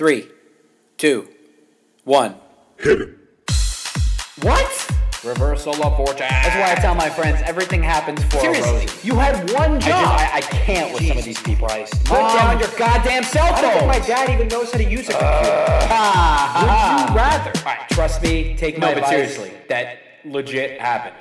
[0.00, 0.28] Three,
[0.96, 1.28] two,
[2.04, 2.36] one.
[2.78, 3.08] Hit it.
[4.40, 4.90] What?
[5.22, 6.20] Reversal of fortune.
[6.20, 8.98] That's why I tell my friends everything happens for a Seriously, reason.
[9.02, 10.18] you had one I, job.
[10.18, 11.68] just, I, I can't with some of these people.
[11.68, 11.92] Christ.
[12.06, 13.56] Put Mom, down your goddamn cell phone.
[13.56, 14.00] I don't think phone.
[14.00, 15.86] my dad even knows how to use a computer.
[15.92, 17.52] Ah, Would you rather?
[17.58, 18.56] All right, trust me.
[18.56, 19.34] Take No, my but advice.
[19.34, 21.16] seriously, that legit happened.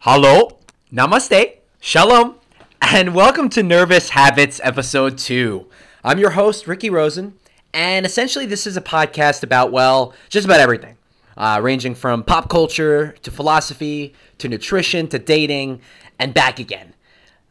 [0.00, 0.58] Hello,
[0.92, 2.34] namaste, shalom,
[2.82, 5.64] and welcome to Nervous Habits episode 2.
[6.08, 7.34] I'm your host, Ricky Rosen,
[7.74, 10.96] and essentially this is a podcast about, well, just about everything,
[11.36, 15.82] uh, ranging from pop culture to philosophy to nutrition to dating
[16.18, 16.94] and back again.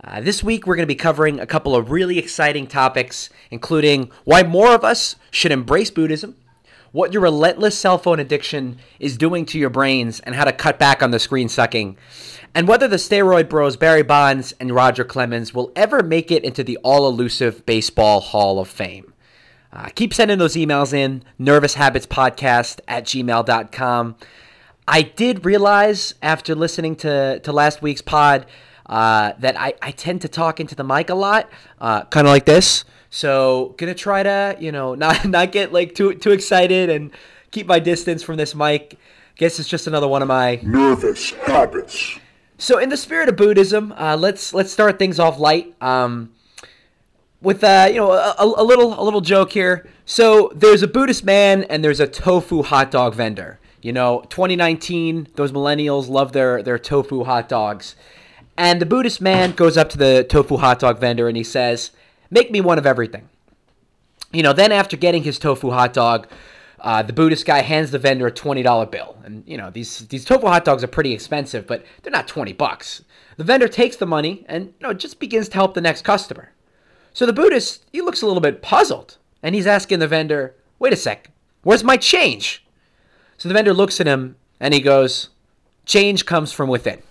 [0.04, 4.10] Uh, this week we're going to be covering a couple of really exciting topics, including
[4.24, 6.36] why more of us should embrace Buddhism,
[6.92, 10.80] what your relentless cell phone addiction is doing to your brains, and how to cut
[10.80, 11.96] back on the screen sucking,
[12.58, 16.64] and whether the steroid bros Barry Bonds and Roger Clemens will ever make it into
[16.64, 19.14] the all elusive Baseball Hall of Fame.
[19.72, 24.16] Uh, keep sending those emails in, nervoushabitspodcast at gmail.com.
[24.88, 28.48] I did realize after listening to, to last week's pod
[28.88, 32.32] uh, that I, I tend to talk into the mic a lot, uh, kind of
[32.32, 32.86] like this.
[33.12, 37.12] So gonna try to you know not not get like too too excited and
[37.52, 38.98] keep my distance from this mic.
[39.36, 42.18] Guess it's just another one of my Nervous habits.
[42.58, 46.32] So, in the spirit of Buddhism, uh, let's let's start things off light um,
[47.40, 49.88] with uh, you know a, a little a little joke here.
[50.06, 53.60] So, there's a Buddhist man and there's a tofu hot dog vendor.
[53.82, 57.96] You know, 2019, those millennials love their their tofu hot dogs,
[58.58, 61.92] and the Buddhist man goes up to the tofu hot dog vendor and he says,
[62.32, 63.30] "Make me one of everything."
[64.34, 66.28] You know, then after getting his tofu hot dog,
[66.80, 70.08] uh, the Buddhist guy hands the vendor a twenty dollar bill, and you know these
[70.08, 73.04] these tofu hot dogs are pretty expensive, but they're not twenty bucks.
[73.38, 76.52] The vendor takes the money and you know just begins to help the next customer.
[77.14, 80.94] So the Buddhist he looks a little bit puzzled, and he's asking the vendor, "Wait
[80.94, 81.32] a sec,
[81.64, 82.66] where's my change?"
[83.38, 85.30] So the vendor looks at him and he goes,
[85.86, 87.02] "Change comes from within."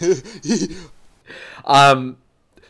[1.64, 2.16] um,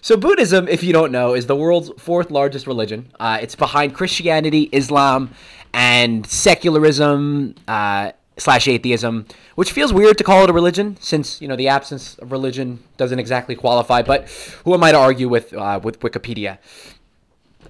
[0.05, 3.11] so Buddhism, if you don't know, is the world's fourth largest religion.
[3.19, 5.31] Uh, it's behind Christianity, Islam,
[5.75, 9.27] and secularism uh, slash atheism,
[9.57, 12.83] which feels weird to call it a religion, since you know the absence of religion
[12.97, 14.01] doesn't exactly qualify.
[14.01, 14.29] But
[14.65, 16.59] who am I to argue with uh, with Wikipedia?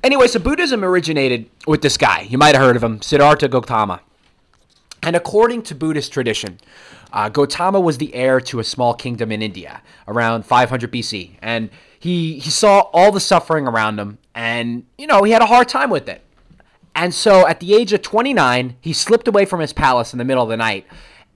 [0.05, 2.21] Anyway, so Buddhism originated with this guy.
[2.21, 4.03] You might have heard of him, Siddhartha Gautama.
[5.03, 6.61] And according to Buddhist tradition,
[7.13, 11.71] uh, Gautama was the heir to a small kingdom in India around 500 BC, and
[11.99, 15.69] he he saw all the suffering around him, and you know he had a hard
[15.69, 16.21] time with it.
[16.95, 20.25] And so, at the age of 29, he slipped away from his palace in the
[20.25, 20.87] middle of the night,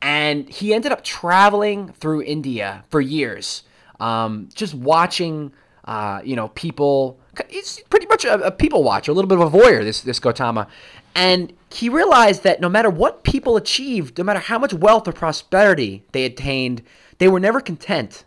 [0.00, 3.64] and he ended up traveling through India for years,
[3.98, 5.52] um, just watching,
[5.84, 7.18] uh, you know, people.
[7.48, 9.82] He's pretty much a, a people watcher, a little bit of a voyeur.
[9.82, 10.68] This this Gautama,
[11.14, 15.12] and he realized that no matter what people achieved, no matter how much wealth or
[15.12, 16.82] prosperity they attained,
[17.18, 18.24] they were never content.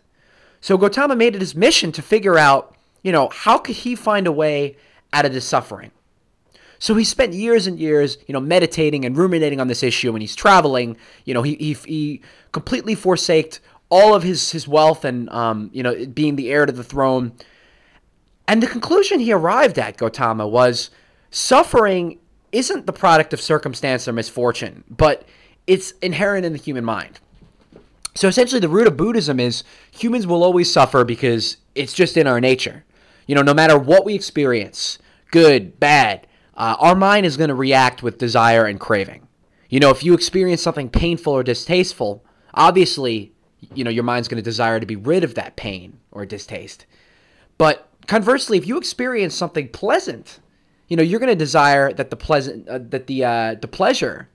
[0.60, 4.26] So Gautama made it his mission to figure out, you know, how could he find
[4.26, 4.76] a way
[5.12, 5.90] out of this suffering.
[6.82, 10.14] So he spent years and years, you know, meditating and ruminating on this issue.
[10.14, 10.96] And he's traveling.
[11.24, 15.84] You know, he he, he completely forsaked all of his his wealth and um, you
[15.84, 17.34] know, being the heir to the throne.
[18.48, 20.90] And the conclusion he arrived at, Gautama, was
[21.30, 22.18] suffering
[22.50, 25.24] isn't the product of circumstance or misfortune, but
[25.68, 27.20] it's inherent in the human mind.
[28.16, 32.26] So essentially, the root of Buddhism is humans will always suffer because it's just in
[32.26, 32.84] our nature.
[33.28, 34.98] You know, no matter what we experience,
[35.30, 36.26] good, bad,
[36.56, 39.26] uh, our mind is going to react with desire and craving.
[39.68, 42.24] You know, if you experience something painful or distasteful,
[42.54, 43.32] obviously,
[43.74, 46.84] you know, your mind's going to desire to be rid of that pain or distaste.
[47.56, 50.40] But conversely, if you experience something pleasant,
[50.88, 54.28] you know, you're going to desire that the pleasant, uh, that the uh, the pleasure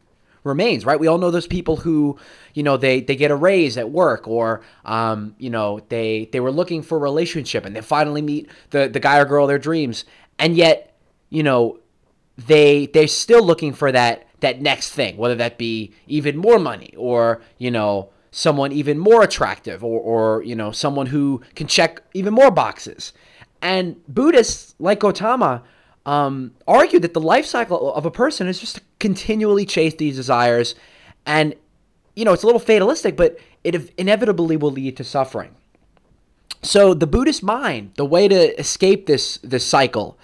[0.43, 0.99] remains, right?
[0.99, 2.17] We all know those people who,
[2.55, 6.39] you know, they they get a raise at work, or um, you know, they they
[6.39, 9.49] were looking for a relationship and they finally meet the the guy or girl of
[9.49, 10.05] their dreams,
[10.39, 10.97] and yet,
[11.29, 11.79] you know,
[12.37, 16.93] they they're still looking for that that next thing, whether that be even more money
[16.97, 22.01] or you know someone even more attractive or, or you know someone who can check
[22.13, 23.13] even more boxes.
[23.61, 25.63] And Buddhists like Gautama
[26.05, 30.15] um, argue that the life cycle of a person is just to continually chase these
[30.15, 30.75] desires,
[31.25, 31.55] and
[32.15, 35.55] you know it's a little fatalistic, but it inevitably will lead to suffering.
[36.61, 40.17] So the Buddhist mind, the way to escape this this cycle,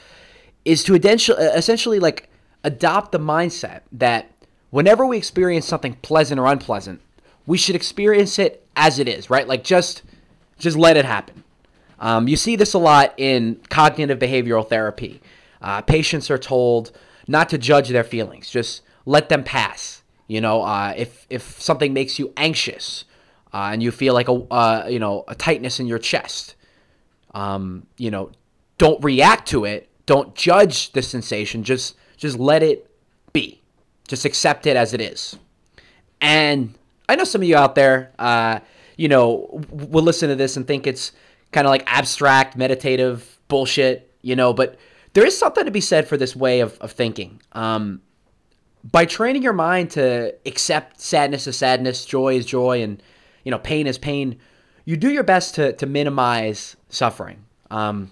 [0.66, 2.30] is to essentially like
[2.64, 4.32] adopt the mindset that
[4.70, 7.02] whenever we experience something pleasant or unpleasant,
[7.46, 9.48] we should experience it as it is, right?
[9.48, 10.04] Like just
[10.58, 11.44] just let it happen.
[12.00, 15.22] Um, you see this a lot in cognitive behavioral therapy.
[15.62, 16.92] Uh, patients are told,
[17.28, 18.50] not to judge their feelings.
[18.50, 20.04] Just let them pass.
[20.28, 23.06] You know, uh, if if something makes you anxious
[23.54, 26.56] uh, and you feel like a uh, you know a tightness in your chest,
[27.34, 28.32] um, you know,
[28.78, 29.90] don't react to it.
[30.06, 31.64] Don't judge the sensation.
[31.64, 32.90] Just just let it
[33.32, 33.62] be.
[34.08, 35.38] Just accept it as it is.
[36.22, 36.76] And
[37.10, 38.60] I know some of you out there, uh,
[38.98, 41.12] you know, will listen to this and think it's
[41.52, 44.78] kind of like abstract, meditative bullshit, you know, but
[45.14, 47.42] there is something to be said for this way of, of thinking.
[47.54, 48.02] Um,
[48.84, 53.02] by training your mind to accept sadness as sadness, joy as joy, and
[53.44, 54.40] you know pain as pain,
[54.86, 57.46] you do your best to to minimize suffering.
[57.72, 58.12] Um,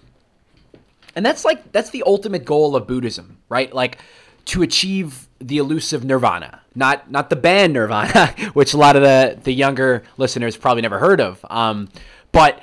[1.14, 3.72] and that's like that's the ultimate goal of Buddhism, right?
[3.72, 3.98] Like
[4.46, 9.38] to achieve the elusive nirvana, not not the band Nirvana, which a lot of the
[9.42, 11.44] the younger listeners probably never heard of.
[11.50, 11.88] Um,
[12.32, 12.60] but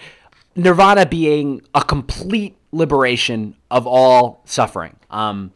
[0.56, 4.96] nirvana being a complete liberation of all suffering.
[5.10, 5.51] Um,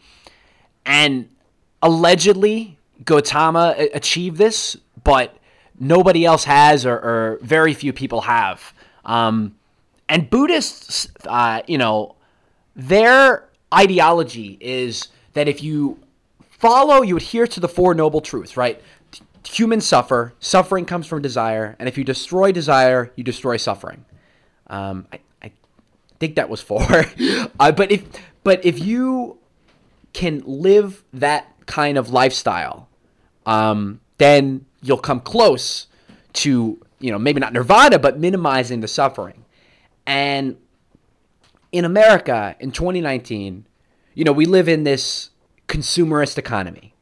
[0.86, 1.30] and
[1.82, 5.36] allegedly, Gautama achieved this, but
[5.80, 8.74] nobody else has, or, or very few people have.
[9.06, 9.56] Um,
[10.10, 12.16] and Buddhists, uh, you know,
[12.76, 16.00] their ideology is that if you
[16.42, 18.82] follow, you adhere to the Four Noble Truths, right?
[19.46, 24.06] Humans suffer, suffering comes from desire, and if you destroy desire, you destroy suffering.
[24.68, 25.52] Um, I, I
[26.20, 26.82] think that was four.
[27.60, 28.06] uh, but if
[28.44, 29.38] but if you
[30.14, 32.88] can live that kind of lifestyle,
[33.46, 35.88] um, then you'll come close
[36.34, 39.44] to you know maybe not nirvana, but minimizing the suffering.
[40.06, 40.58] And
[41.74, 43.66] in America in 2019,
[44.14, 45.32] you know we live in this
[45.68, 46.94] consumerist economy.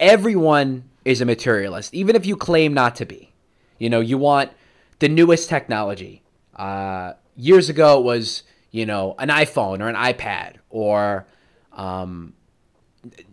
[0.00, 3.32] Everyone is a materialist, even if you claim not to be.
[3.78, 4.50] You know, you want
[4.98, 6.22] the newest technology.
[6.56, 11.26] Uh, years ago, it was you know an iPhone or an iPad or
[11.74, 12.32] um,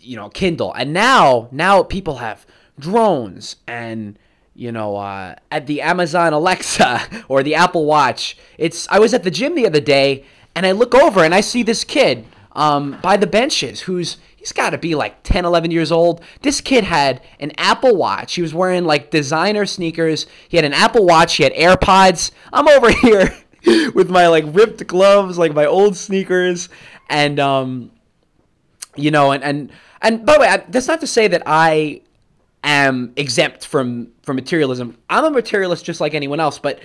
[0.01, 2.45] you know Kindle, and now now people have
[2.77, 4.19] drones and
[4.53, 8.37] you know uh, at the Amazon Alexa or the Apple Watch.
[8.57, 10.25] It's I was at the gym the other day
[10.55, 14.53] and I look over and I see this kid um, by the benches who's he's
[14.53, 16.21] got to be like 10 11 years old.
[16.41, 18.35] This kid had an apple watch.
[18.35, 20.25] He was wearing like designer sneakers.
[20.47, 21.35] He had an apple watch.
[21.35, 22.31] He had airpods.
[22.53, 23.37] I'm over here
[23.93, 26.69] with my like ripped gloves like my old sneakers.
[27.09, 27.91] And um
[28.95, 32.01] you know and and and by the way I, that's not to say that i
[32.63, 34.97] am exempt from from materialism.
[35.09, 36.79] I'm a materialist just like anyone else but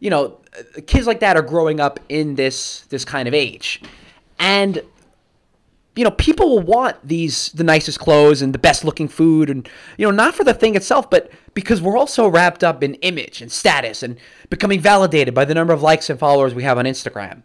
[0.00, 0.38] you know
[0.86, 3.80] kids like that are growing up in this this kind of age
[4.38, 4.82] and
[5.96, 9.68] you know, people will want these the nicest clothes and the best looking food and
[9.98, 13.42] you know, not for the thing itself, but because we're also wrapped up in image
[13.42, 14.16] and status and
[14.50, 17.42] becoming validated by the number of likes and followers we have on Instagram.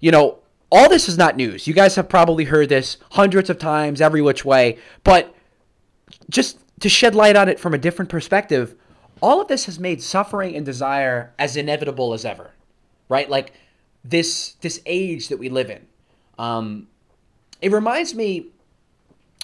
[0.00, 0.38] You know,
[0.70, 1.66] all this is not news.
[1.66, 5.34] You guys have probably heard this hundreds of times every which way, but
[6.30, 8.76] just to shed light on it from a different perspective,
[9.20, 12.52] all of this has made suffering and desire as inevitable as ever.
[13.08, 13.28] Right?
[13.28, 13.52] Like
[14.04, 15.86] this this age that we live in.
[16.38, 16.88] Um,
[17.60, 18.48] it reminds me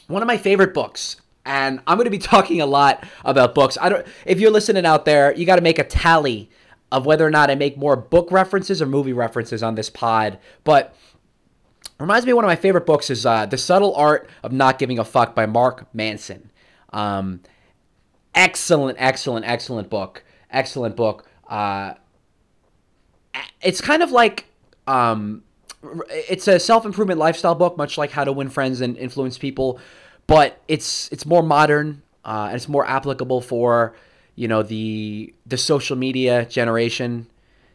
[0.06, 3.76] one of my favorite books and i'm going to be talking a lot about books
[3.80, 6.50] i don't if you're listening out there you got to make a tally
[6.92, 10.38] of whether or not i make more book references or movie references on this pod
[10.62, 10.94] but
[11.98, 14.78] reminds me of one of my favorite books is uh, the subtle art of not
[14.78, 16.50] giving a fuck by mark manson
[16.92, 17.40] um,
[18.34, 20.24] excellent excellent excellent book.
[20.50, 21.26] Excellent book.
[21.48, 21.94] Uh,
[23.60, 24.46] it's kind of like
[24.86, 25.42] um,
[26.10, 29.80] it's a self improvement lifestyle book, much like How to Win Friends and Influence People,
[30.26, 33.94] but it's it's more modern uh, and it's more applicable for
[34.34, 37.26] you know the the social media generation,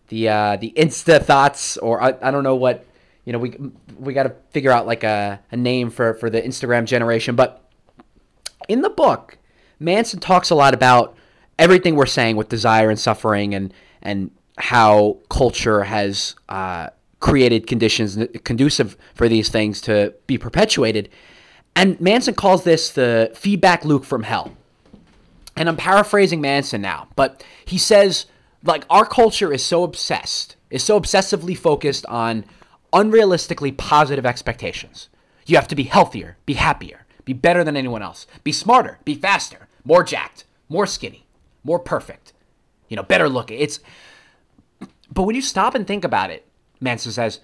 [0.09, 2.85] the uh, the Insta thoughts, or I, I don't know what
[3.25, 3.55] you know we
[3.97, 7.63] we got to figure out like a, a name for for the Instagram generation, but
[8.67, 9.37] in the book,
[9.79, 11.15] Manson talks a lot about
[11.57, 18.17] everything we're saying with desire and suffering and and how culture has uh, created conditions
[18.43, 21.09] conducive for these things to be perpetuated.
[21.75, 24.51] And Manson calls this the feedback loop from hell.
[25.55, 28.25] And I'm paraphrasing Manson now, but he says,
[28.63, 32.45] like, our culture is so obsessed, is so obsessively focused on
[32.93, 35.09] unrealistically positive expectations.
[35.45, 39.15] You have to be healthier, be happier, be better than anyone else, be smarter, be
[39.15, 41.25] faster, more jacked, more skinny,
[41.63, 42.31] more perfect,
[42.89, 43.59] you know, better looking.
[43.59, 43.79] It's,
[45.11, 46.45] but when you stop and think about it,
[46.79, 47.39] Manson says,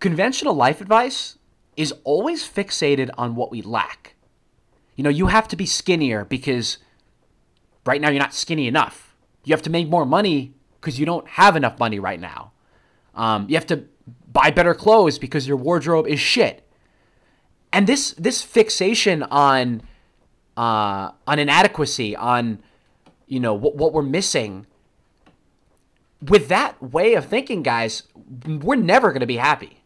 [0.00, 1.38] conventional life advice
[1.76, 4.16] is always fixated on what we lack.
[4.96, 6.78] You know, you have to be skinnier because
[7.86, 9.14] right now you're not skinny enough.
[9.44, 12.50] You have to make more money because you don't have enough money right now.
[13.14, 13.84] Um, you have to
[14.32, 16.68] buy better clothes because your wardrobe is shit.
[17.72, 19.82] and this this fixation on
[20.58, 22.58] uh, on inadequacy, on
[23.28, 24.66] you know what what we're missing.
[26.20, 28.02] With that way of thinking, guys,
[28.44, 29.82] we're never going to be happy.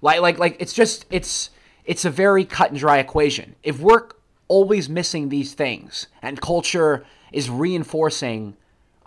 [0.00, 1.50] Like like like it's just it's
[1.84, 3.56] it's a very cut and dry equation.
[3.64, 4.08] If we're
[4.46, 8.56] always missing these things and culture is reinforcing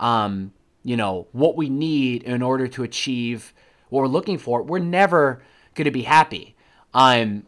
[0.00, 3.54] um, you know, what we need in order to achieve
[3.88, 5.42] what we're looking for, we're never
[5.74, 6.54] going to be happy.
[6.92, 7.44] Um,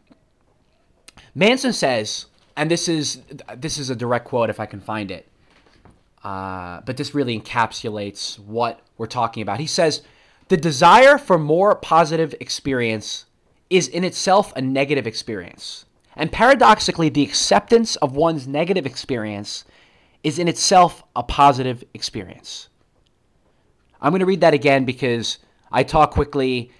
[1.34, 2.26] Manson says,
[2.56, 3.22] and this is
[3.56, 5.28] this is a direct quote if I can find it,
[6.24, 9.60] uh, but this really encapsulates what we're talking about.
[9.60, 10.02] He says,
[10.48, 13.26] "The desire for more positive experience
[13.68, 15.84] is in itself a negative experience,
[16.16, 19.64] and paradoxically, the acceptance of one's negative experience
[20.24, 22.68] is in itself a positive experience."
[24.00, 25.38] I'm going to read that again because
[25.72, 26.70] I talk quickly.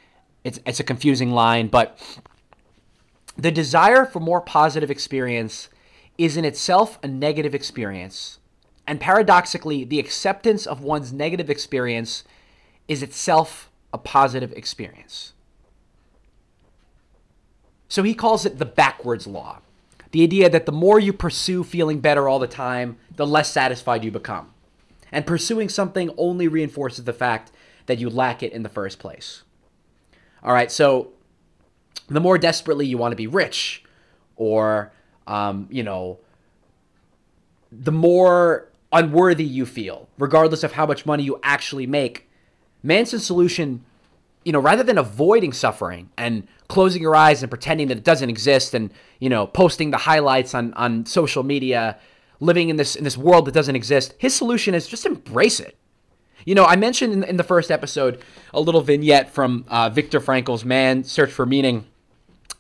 [0.45, 1.99] It's, it's a confusing line, but
[3.37, 5.69] the desire for more positive experience
[6.19, 8.38] is in itself a negative experience.
[8.87, 12.25] And paradoxically, the acceptance of one's negative experience
[12.88, 15.33] is itself a positive experience.
[17.88, 19.61] So he calls it the backwards law
[20.16, 24.02] the idea that the more you pursue feeling better all the time, the less satisfied
[24.02, 24.50] you become.
[25.12, 27.52] And pursuing something only reinforces the fact
[27.85, 29.43] that you lack it in the first place.
[30.43, 31.12] All right, so
[32.08, 33.84] the more desperately you want to be rich,
[34.36, 34.92] or,
[35.26, 36.18] um, you know,
[37.72, 42.28] the more unworthy you feel, regardless of how much money you actually make,
[42.82, 43.84] Manson's solution,
[44.44, 48.30] you know, rather than avoiding suffering and closing your eyes and pretending that it doesn't
[48.30, 51.98] exist and, you know, posting the highlights on, on social media
[52.38, 54.14] living in this in this world that doesn't exist.
[54.18, 55.76] His solution is just embrace it.
[56.44, 58.22] You know, I mentioned in, in the first episode
[58.54, 61.86] a little vignette from uh, Viktor Frankl's "Man Search for Meaning,"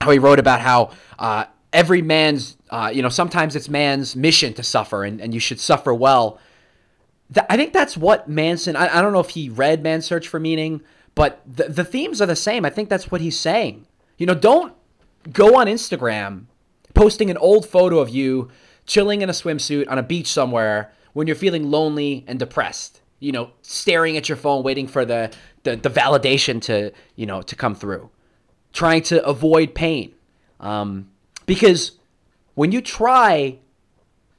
[0.00, 4.52] how he wrote about how uh, every man's, uh, you know, sometimes it's man's mission
[4.54, 6.38] to suffer, and, and you should suffer well.
[7.48, 8.76] I think that's what Manson.
[8.76, 10.80] I, I don't know if he read "Man Search for Meaning,"
[11.14, 12.64] but the the themes are the same.
[12.64, 13.86] I think that's what he's saying.
[14.16, 14.74] You know, don't
[15.32, 16.44] go on Instagram
[16.94, 18.48] posting an old photo of you
[18.86, 23.32] chilling in a swimsuit on a beach somewhere when you're feeling lonely and depressed you
[23.32, 27.56] know staring at your phone waiting for the, the, the validation to you know to
[27.56, 28.08] come through
[28.72, 30.14] trying to avoid pain
[30.60, 31.08] um,
[31.46, 31.92] because
[32.54, 33.58] when you try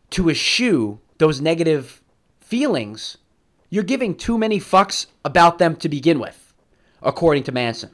[0.10, 2.02] to eschew those negative
[2.40, 3.18] feelings
[3.70, 6.54] you're giving too many fucks about them to begin with
[7.02, 7.92] according to manson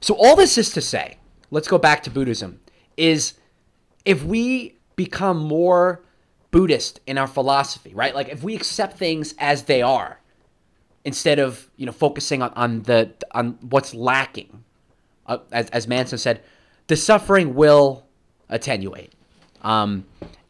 [0.00, 1.16] so all this is to say
[1.50, 2.60] let's go back to buddhism
[2.96, 3.34] is
[4.04, 6.02] if we become more
[6.50, 8.14] Buddhist in our philosophy, right?
[8.14, 10.20] Like if we accept things as they are,
[11.04, 14.64] instead of you know focusing on, on the on what's lacking,
[15.30, 16.42] uh, as as Manson said,
[16.88, 18.04] the suffering will
[18.48, 19.12] attenuate.
[19.62, 20.06] Um,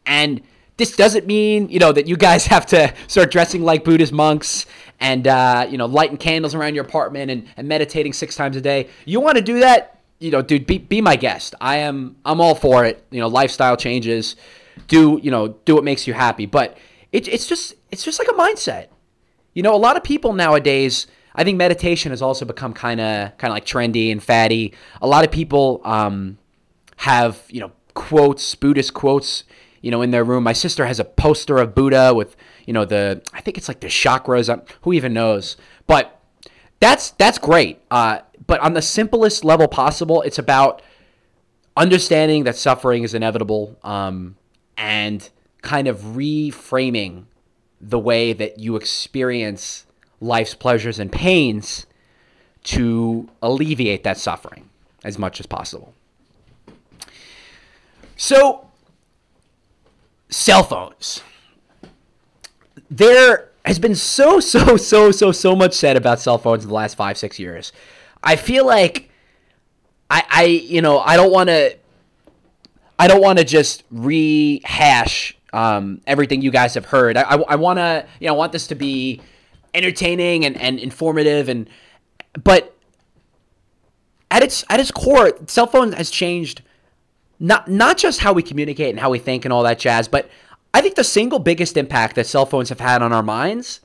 [0.07, 0.41] and
[0.77, 4.67] this doesn't mean you know that you guys have to start dressing like Buddhist monks
[4.99, 8.61] and uh, you know lighting candles around your apartment and, and meditating six times a
[8.61, 8.89] day.
[9.05, 10.01] You want to do that?
[10.21, 11.55] you know, dude, be, be my guest.
[11.61, 13.05] I am, I'm all for it.
[13.11, 14.37] You know, lifestyle changes,
[14.87, 16.47] do, you know, do what makes you happy.
[16.47, 16.77] But
[17.11, 18.89] it, it's just, it's just like a mindset.
[19.55, 23.37] You know, a lot of people nowadays, I think meditation has also become kind of,
[23.39, 24.75] kind of like trendy and fatty.
[25.01, 26.39] A lot of people um,
[26.99, 29.45] have, you know, quotes, Buddhist quotes,
[29.81, 30.45] you know, in their room.
[30.45, 33.81] My sister has a poster of Buddha with, you know, the, I think it's like
[33.81, 34.51] the chakras.
[34.83, 35.57] Who even knows?
[35.87, 36.21] But
[36.81, 37.81] that's that's great.
[37.91, 40.83] Uh, but on the simplest level possible, it's about
[41.77, 44.37] understanding that suffering is inevitable um,
[44.77, 45.31] and
[45.63, 47.25] kind of reframing
[47.81, 49.87] the way that you experience
[50.21, 51.87] life's pleasures and pains
[52.63, 54.69] to alleviate that suffering
[55.03, 55.95] as much as possible.
[58.17, 58.67] So,
[60.29, 61.23] cell phones.
[62.91, 66.75] There has been so, so, so, so, so much said about cell phones in the
[66.75, 67.73] last five, six years.
[68.23, 69.11] I feel like
[70.11, 71.77] I, I you know, I don't want to,
[72.99, 77.17] I don't want to just rehash um, everything you guys have heard.
[77.17, 79.23] I, I, I want to, you know, I want this to be
[79.75, 81.69] entertaining and, and informative and,
[82.43, 82.77] but
[84.31, 86.63] at its at its core, cell phone has changed
[87.39, 90.31] not not just how we communicate and how we think and all that jazz, but
[90.73, 93.81] I think the single biggest impact that cell phones have had on our minds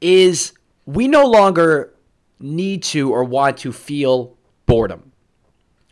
[0.00, 0.52] is
[0.86, 1.92] we no longer
[2.40, 4.34] need to or want to feel
[4.66, 5.12] boredom.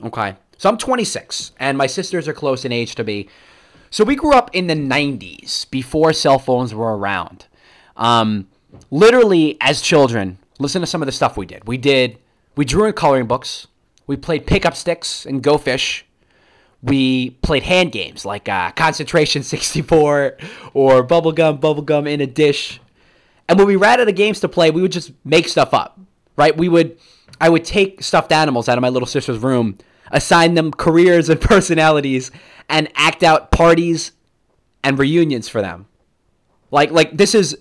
[0.02, 0.36] Okay.
[0.56, 3.28] So I'm 26 and my sisters are close in age to me.
[3.90, 7.46] So we grew up in the 90s before cell phones were around.
[7.96, 8.48] Um,
[8.90, 11.66] literally, as children, listen to some of the stuff we did.
[11.66, 12.18] We did,
[12.56, 13.66] we drew in coloring books.
[14.06, 16.04] We played pickup sticks and go fish.
[16.82, 20.36] we played hand games like uh, Concentration 64
[20.72, 22.80] or Bubblegum, Bubblegum in a Dish.
[23.48, 25.98] And when we ran out of games to play, we would just make stuff up,
[26.36, 26.56] right?
[26.56, 26.96] We would,
[27.40, 29.78] I would take stuffed animals out of my little sister's room,
[30.10, 32.30] assign them careers and personalities,
[32.68, 34.12] and act out parties
[34.84, 35.86] and reunions for them.
[36.70, 37.58] Like, like this is,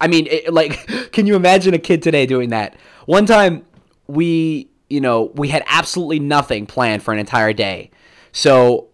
[0.00, 2.76] I mean, it, like, can you imagine a kid today doing that?
[3.06, 3.64] One time,
[4.06, 7.90] we, you know, we had absolutely nothing planned for an entire day.
[8.32, 8.88] So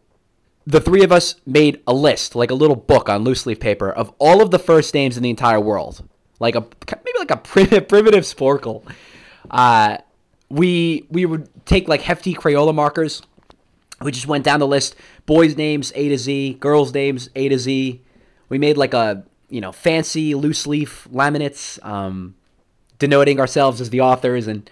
[0.67, 3.91] the three of us made a list, like a little book on loose leaf paper,
[3.91, 7.37] of all of the first names in the entire world, like a maybe like a
[7.43, 8.85] primitive, primitive Sporcle.
[9.51, 9.99] Uh,
[10.49, 13.23] we we would take like hefty Crayola markers.
[14.01, 14.95] We just went down the list:
[15.27, 18.01] boys' names A to Z, girls' names A to Z.
[18.49, 22.35] We made like a you know fancy loose leaf laminates, um,
[22.99, 24.69] denoting ourselves as the authors, and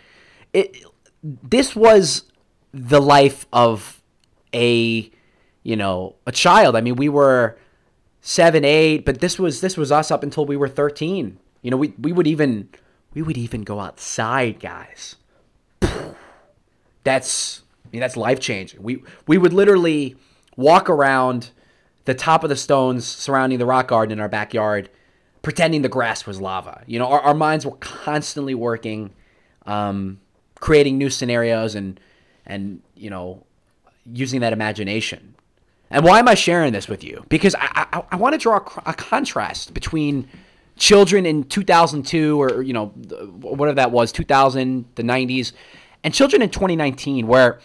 [0.52, 0.76] it.
[1.22, 2.24] This was
[2.72, 4.02] the life of
[4.54, 5.10] a
[5.62, 6.76] you know a child.
[6.76, 7.58] I mean we were
[8.22, 11.76] seven eight but this was this was us up until we were 13 you know
[11.78, 12.68] we, we would even
[13.14, 15.16] we would even go outside guys.
[17.02, 20.16] That's I mean, that's life changing we we would literally
[20.56, 21.50] walk around
[22.04, 24.88] the top of the stones surrounding the rock garden in our backyard
[25.42, 29.10] pretending the grass was lava you know our, our minds were constantly working
[29.66, 30.20] um,
[30.56, 32.00] creating new scenarios and
[32.46, 33.44] and you know
[34.12, 35.34] using that imagination.
[35.90, 37.24] And why am I sharing this with you?
[37.28, 40.28] Because I, I, I want to draw a, a, contrast between
[40.76, 45.52] children in 2002 or, you know, whatever that was, 2000, the 90s,
[46.04, 47.58] and children in 2019 where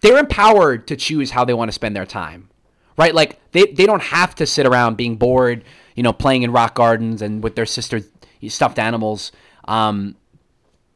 [0.00, 2.48] they're empowered to choose how they want to spend their time,
[2.96, 3.14] right?
[3.14, 6.74] Like they, they don't have to sit around being bored, you know, playing in rock
[6.74, 8.00] gardens and with their sister
[8.48, 9.32] stuffed animals.
[9.66, 10.16] Um,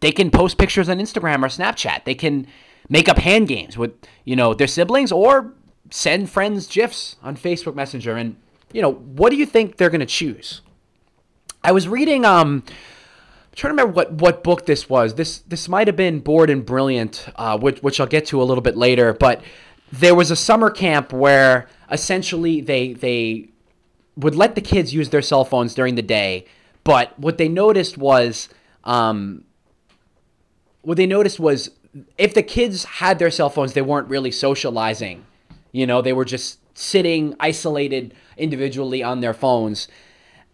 [0.01, 2.05] they can post pictures on Instagram or Snapchat.
[2.05, 2.47] They can
[2.89, 3.93] make up hand games with
[4.25, 5.53] you know their siblings or
[5.91, 8.37] send friends gifs on Facebook Messenger and
[8.73, 10.61] you know what do you think they're to choose?
[11.65, 12.75] I was reading um I'm
[13.55, 15.15] trying to remember what what book this was.
[15.15, 18.45] This this might have been Bored and Brilliant, uh, which which I'll get to a
[18.45, 19.43] little bit later, but
[19.93, 23.49] there was a summer camp where essentially they they
[24.17, 26.47] would let the kids use their cell phones during the day,
[26.85, 28.49] but what they noticed was
[28.85, 29.45] um,
[30.83, 31.71] what they noticed was
[32.17, 35.25] if the kids had their cell phones, they weren't really socializing.
[35.73, 39.89] You know, they were just sitting isolated individually on their phones.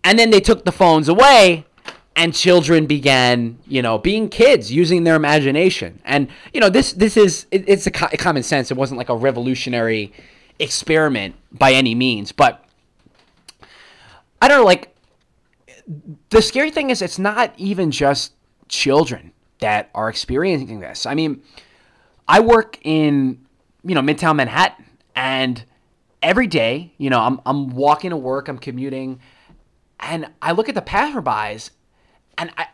[0.04, 1.64] And then they took the phones away
[2.14, 6.00] and children began, you know, being kids, using their imagination.
[6.04, 8.70] And you know, this this is it, it's a, co- common sense.
[8.70, 10.12] It wasn't like a revolutionary
[10.58, 12.64] experiment by any means, but
[14.40, 14.94] I don't know like
[16.30, 18.32] the scary thing is it's not even just
[18.68, 21.06] children that are experiencing this.
[21.06, 21.42] I mean,
[22.26, 23.46] I work in,
[23.84, 24.84] you know, Midtown Manhattan
[25.14, 25.64] and
[26.22, 29.20] every day, you know, I'm, I'm walking to work, I'm commuting,
[30.00, 31.70] and I look at the passerbys
[32.38, 32.68] and I,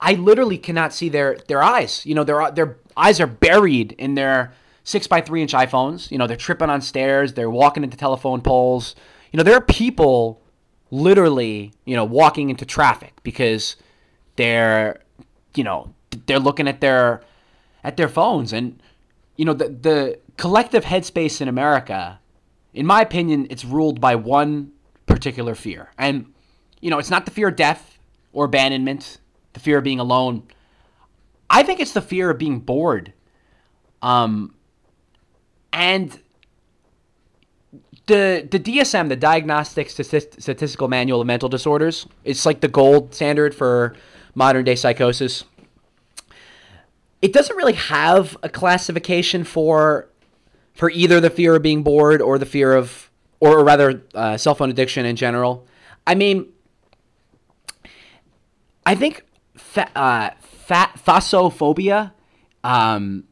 [0.00, 2.06] I literally cannot see their, their eyes.
[2.06, 6.10] You know, their, their eyes are buried in their six by three inch iPhones.
[6.10, 8.94] You know, they're tripping on stairs, they're walking into telephone poles.
[9.32, 10.42] You know, there are people
[10.90, 13.76] literally, you know, walking into traffic because
[14.36, 15.00] they're,
[15.54, 15.94] you know,
[16.26, 17.22] they're looking at their
[17.84, 18.82] at their phones and
[19.36, 22.18] you know the the collective headspace in America
[22.74, 24.70] in my opinion it's ruled by one
[25.06, 26.32] particular fear and
[26.80, 27.98] you know it's not the fear of death
[28.32, 29.18] or abandonment
[29.52, 30.42] the fear of being alone
[31.48, 33.12] I think it's the fear of being bored
[34.02, 34.54] um
[35.72, 36.18] and
[38.06, 43.54] the the DSM, the Diagnostic Statistical Manual of Mental Disorders, it's like the gold standard
[43.54, 43.94] for
[44.34, 45.44] modern day psychosis
[47.22, 50.08] it doesn't really have a classification for
[50.74, 54.54] for either the fear of being bored or the fear of or rather uh, cell
[54.54, 55.66] phone addiction in general.
[56.06, 56.46] I mean,
[58.86, 59.24] I think
[59.56, 60.30] fa- uh,
[62.64, 63.24] um,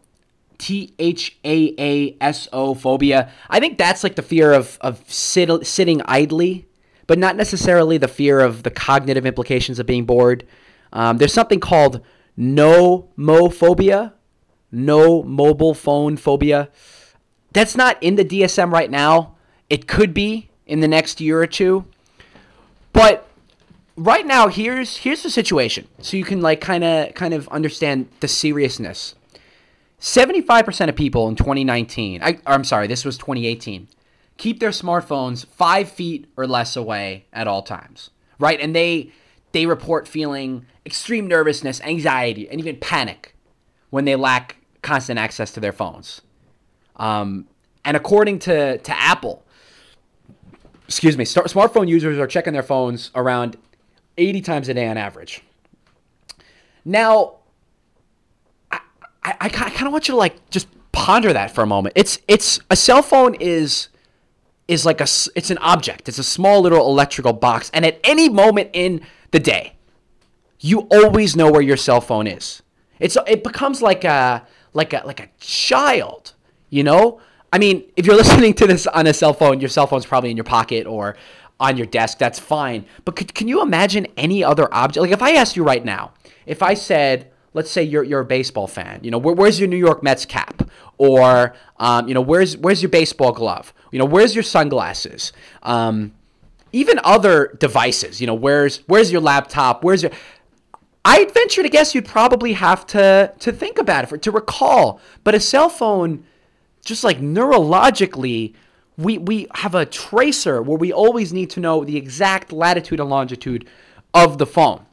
[0.59, 3.31] T H A A S O phobia.
[3.49, 6.67] I think that's like the fear of of sit- sitting idly,
[7.07, 10.47] but not necessarily the fear of the cognitive implications of being bored.
[10.93, 12.01] Um, there's something called
[12.39, 14.13] nomophobia,
[14.73, 16.69] no mobile phone phobia.
[17.53, 19.37] That's not in the DSM right now.
[19.71, 21.87] It could be in the next year or two.
[22.93, 23.29] But
[23.97, 28.09] right now here's here's the situation so you can like kind of kind of understand
[28.21, 29.15] the seriousness.
[30.01, 33.89] 75% of people in 2019, I, I'm sorry, this was 2018,
[34.37, 38.61] keep their smartphones five feet or less away at all times, right?
[38.61, 39.13] And they
[39.53, 43.35] they report feeling extreme nervousness, anxiety, and even panic
[43.91, 46.21] when they lack constant access to their phones.
[46.97, 47.47] Um,
[47.85, 49.45] and according to to Apple,
[50.85, 53.57] excuse me, smartphone users are checking their phones around
[54.17, 55.43] 80 times a day on average.
[56.85, 57.38] Now,
[59.41, 61.95] I, I, kind of want you to like just ponder that for a moment.
[61.97, 63.89] It's it's a cell phone is
[64.67, 66.09] is like a it's an object.
[66.09, 69.75] It's a small little electrical box, and at any moment in the day,
[70.61, 72.63] you always know where your cell phone is.
[73.01, 76.35] It's it becomes like a like a like a child,
[76.71, 77.21] you know.
[77.53, 80.31] I mean, if you're listening to this on a cell phone, your cell phone's probably
[80.31, 81.17] in your pocket or
[81.61, 82.19] on your desk.
[82.19, 82.87] That's fine.
[83.05, 85.03] But could, can you imagine any other object?
[85.03, 86.13] Like if I asked you right now,
[86.47, 89.69] if I said, let's say you're you're a baseball fan, you know, where, where's your
[89.69, 94.05] New York Mets cap, or um, you know, where's where's your baseball glove, you know,
[94.05, 95.33] where's your sunglasses,
[95.63, 96.13] um,
[96.73, 100.13] even other devices, you know, where's where's your laptop, where's your
[101.05, 105.01] I'd venture to guess you'd probably have to to think about it for to recall.
[105.25, 106.25] But a cell phone,
[106.85, 108.55] just like neurologically,
[108.99, 113.09] we we have a tracer where we always need to know the exact latitude and
[113.09, 113.67] longitude
[114.13, 114.85] of the phone.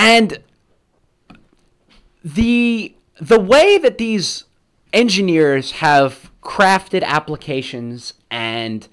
[0.00, 0.38] And
[2.24, 4.44] the the way that these
[4.94, 8.88] engineers have crafted applications and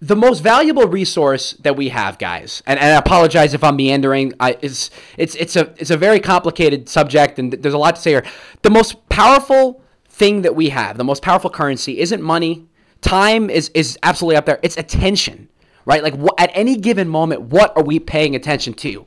[0.00, 4.34] the most valuable resource that we have, guys, and, and I apologize if I'm meandering.
[4.38, 8.02] I, it's it's it's a it's a very complicated subject, and there's a lot to
[8.02, 8.26] say here.
[8.60, 12.66] The most powerful thing that we have, the most powerful currency, isn't money.
[13.00, 14.60] Time is is absolutely up there.
[14.62, 15.47] It's attention,
[15.88, 16.02] right?
[16.02, 19.06] Like wh- at any given moment, what are we paying attention to?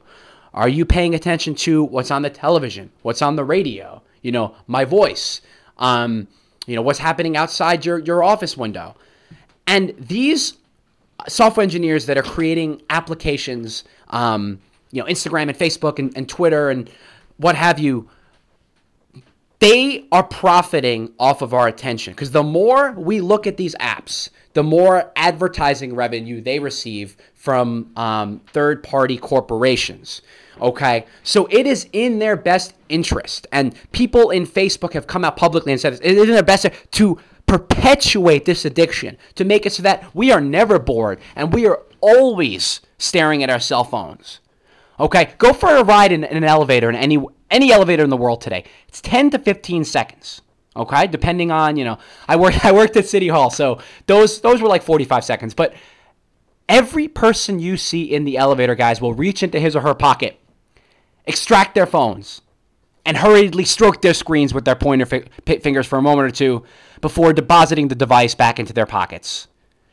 [0.51, 4.01] Are you paying attention to what's on the television, what's on the radio?
[4.23, 5.41] You know, my voice.
[5.77, 6.27] Um,
[6.65, 8.95] you know, what's happening outside your your office window,
[9.67, 10.57] and these
[11.27, 14.59] software engineers that are creating applications, um,
[14.91, 16.89] you know, Instagram and Facebook and, and Twitter and
[17.37, 18.09] what have you,
[19.61, 22.13] they are profiting off of our attention.
[22.13, 27.91] Because the more we look at these apps, the more advertising revenue they receive from
[27.95, 30.23] um, third party corporations.
[30.59, 35.37] Okay, so it is in their best interest, and people in Facebook have come out
[35.37, 39.73] publicly and said it is in their best to perpetuate this addiction, to make it
[39.73, 44.39] so that we are never bored and we are always staring at our cell phones.
[44.99, 47.17] Okay, go for a ride in, in an elevator in any
[47.51, 48.63] any elevator in the world today.
[48.87, 50.41] It's 10 to 15 seconds.
[50.73, 54.61] Okay, depending on you know, I worked I worked at City Hall, so those those
[54.61, 55.53] were like 45 seconds.
[55.53, 55.73] But
[56.69, 60.39] every person you see in the elevator, guys, will reach into his or her pocket,
[61.25, 62.41] extract their phones,
[63.05, 65.25] and hurriedly stroke their screens with their pointer fi-
[65.59, 66.63] fingers for a moment or two
[67.01, 69.47] before depositing the device back into their pockets.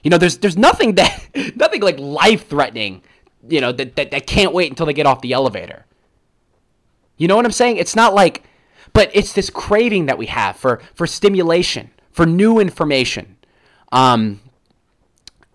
[0.04, 3.02] You know, there's there's nothing that nothing like life threatening,
[3.48, 5.86] you know, that, that that can't wait until they get off the elevator.
[7.18, 7.76] You know what I'm saying?
[7.76, 8.44] It's not like
[8.94, 13.36] but it's this craving that we have for for stimulation, for new information.
[13.92, 14.40] Um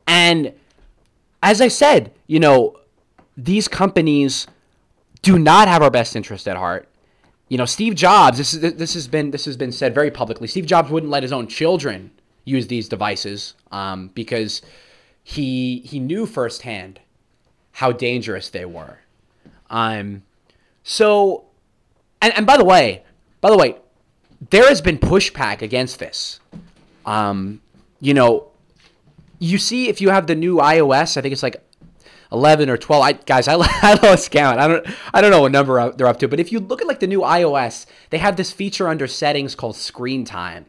[0.06, 0.54] and
[1.42, 2.80] as I said, you know,
[3.36, 4.48] these companies
[5.22, 6.88] do not have our best interest at heart.
[7.50, 8.38] You know, Steve Jobs.
[8.38, 10.48] This is this has been this has been said very publicly.
[10.48, 12.12] Steve Jobs wouldn't let his own children
[12.46, 14.62] use these devices um, because
[15.24, 17.00] he he knew firsthand
[17.74, 19.00] how dangerous they were.
[19.70, 20.24] Um,
[20.84, 21.46] so,
[22.24, 23.04] and and by the way,
[23.42, 23.78] by the way,
[24.50, 26.40] there has been pushback against this.
[27.06, 27.62] Um,
[28.00, 28.48] you know,
[29.40, 31.64] you see if you have the new iOS, I think it's like
[32.32, 34.60] 11 or 12 I, guys I, I lost count.
[34.60, 36.88] I don't i don't know what number they're up to but if you look at
[36.88, 40.66] like the new ios they have this feature under settings called screen time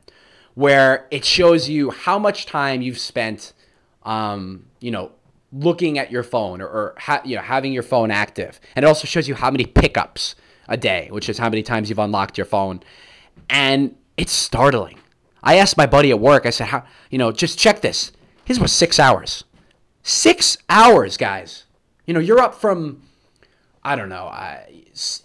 [0.53, 3.55] where it shows you how much time you've spent
[4.03, 5.13] um, you know
[5.55, 8.61] looking at your phone or, or ha- you know having your phone active.
[8.75, 10.35] And it also shows you how many pickups
[10.69, 12.81] a day which is how many times you've unlocked your phone
[13.49, 14.99] and it's startling
[15.43, 18.13] i asked my buddy at work i said how you know just check this
[18.45, 19.45] his was six hours
[20.07, 21.65] Six hours, guys.
[22.05, 23.03] You know, you're up from,
[23.83, 24.61] I don't know, uh,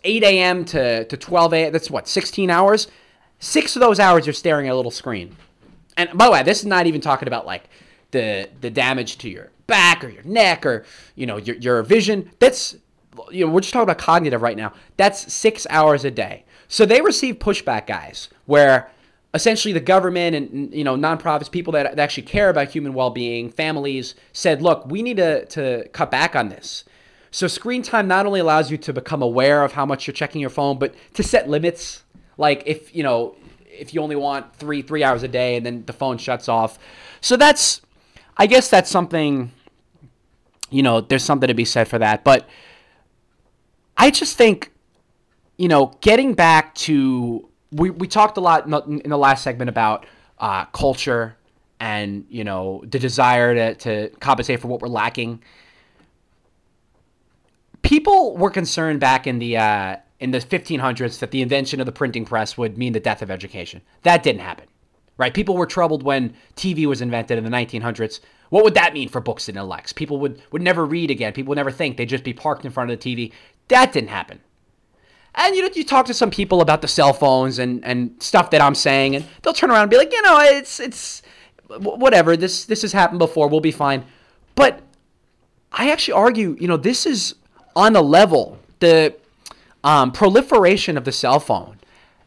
[0.05, 0.63] 8 a.m.
[0.65, 1.73] to, to 12 a.m.
[1.73, 2.87] That's what, 16 hours?
[3.39, 5.35] Six of those hours you're staring at a little screen.
[5.97, 7.69] And by the way, this is not even talking about like
[8.11, 12.31] the the damage to your back or your neck or you know your your vision.
[12.39, 12.77] That's
[13.31, 14.73] you know we're just talking about cognitive right now.
[14.97, 16.45] That's six hours a day.
[16.67, 18.91] So they receive pushback, guys, where
[19.33, 23.49] essentially the government and you know nonprofits people that, that actually care about human well-being
[23.49, 26.83] families said look we need to, to cut back on this
[27.31, 30.41] so screen time not only allows you to become aware of how much you're checking
[30.41, 32.03] your phone but to set limits
[32.37, 35.85] like if you know if you only want three three hours a day and then
[35.85, 36.79] the phone shuts off
[37.21, 37.81] so that's
[38.37, 39.51] i guess that's something
[40.71, 42.49] you know there's something to be said for that but
[43.99, 44.71] i just think
[45.57, 50.05] you know getting back to we we talked a lot in the, last segment about
[50.39, 51.37] uh, culture
[51.79, 55.41] and you know the desire to to compensate for what we're lacking.
[57.81, 61.91] People were concerned back in the uh, in the 1500s that the invention of the
[61.91, 63.81] printing press would mean the death of education.
[64.03, 64.67] That didn't happen,
[65.17, 65.33] right?
[65.33, 68.19] People were troubled when TV was invented in the 1900s.
[68.49, 69.93] What would that mean for books and intellects?
[69.93, 71.33] People would would never read again.
[71.33, 71.97] People would never think.
[71.97, 73.31] They'd just be parked in front of the TV.
[73.67, 74.39] That didn't happen.
[75.35, 78.49] And you know, you talk to some people about the cell phones and, and stuff
[78.51, 81.21] that I'm saying, and they'll turn around and be like, you know, it's it's
[81.67, 82.35] whatever.
[82.35, 83.47] This this has happened before.
[83.47, 84.05] We'll be fine.
[84.55, 84.81] But
[85.71, 87.35] I actually argue, you know, this is
[87.75, 89.15] on the level the
[89.83, 91.79] um, proliferation of the cell phone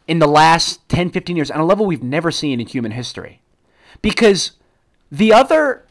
[0.07, 3.41] in the last 10, 15 years on a level we've never seen in human history.
[4.01, 4.53] Because
[5.11, 5.85] the other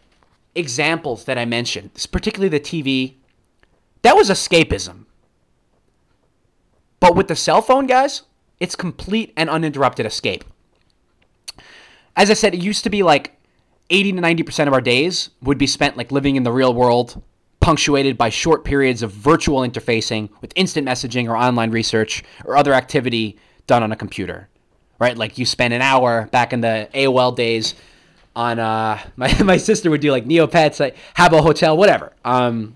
[0.55, 3.15] examples that I mentioned, particularly the TV,
[4.01, 5.05] that was escapism.
[6.99, 8.23] But with the cell phone, guys,
[8.59, 10.43] it's complete and uninterrupted escape.
[12.15, 13.37] As I said, it used to be like
[13.89, 17.21] 80 to 90% of our days would be spent like living in the real world,
[17.59, 22.73] punctuated by short periods of virtual interfacing with instant messaging or online research or other
[22.73, 23.37] activity
[23.67, 24.47] done on a computer.
[24.99, 25.17] Right?
[25.17, 27.73] Like you spend an hour back in the AOL days
[28.35, 32.13] on uh my, my sister would do like Neopets, like Habbo Hotel, whatever.
[32.23, 32.75] Um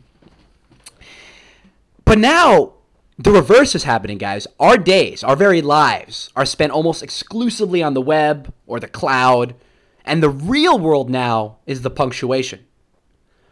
[2.03, 2.73] but now
[3.17, 4.45] the reverse is happening, guys.
[4.59, 9.55] Our days, our very lives, are spent almost exclusively on the web or the cloud.
[10.03, 12.65] And the real world now is the punctuation.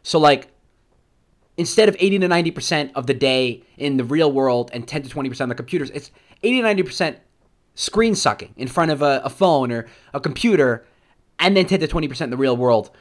[0.04, 0.50] So, like,
[1.58, 5.10] instead of 80 to 90% of the day in the real world and 10 to
[5.10, 6.12] 20% on the computers, it's
[6.44, 7.18] 80 to 90%
[7.76, 10.86] screen sucking in front of a, a phone or a computer,
[11.40, 12.92] and then 10 to 20% in the real world.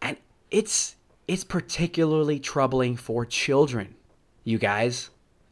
[0.00, 0.16] And
[0.50, 0.96] it's
[1.28, 3.94] it's particularly troubling for children
[4.44, 5.10] you guys.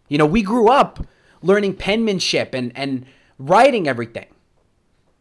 [0.08, 1.06] You know, we grew up
[1.42, 3.06] learning penmanship and, and
[3.38, 4.26] writing everything.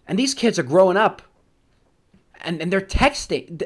[0.07, 1.21] And these kids are growing up
[2.41, 3.63] and, and they're texting.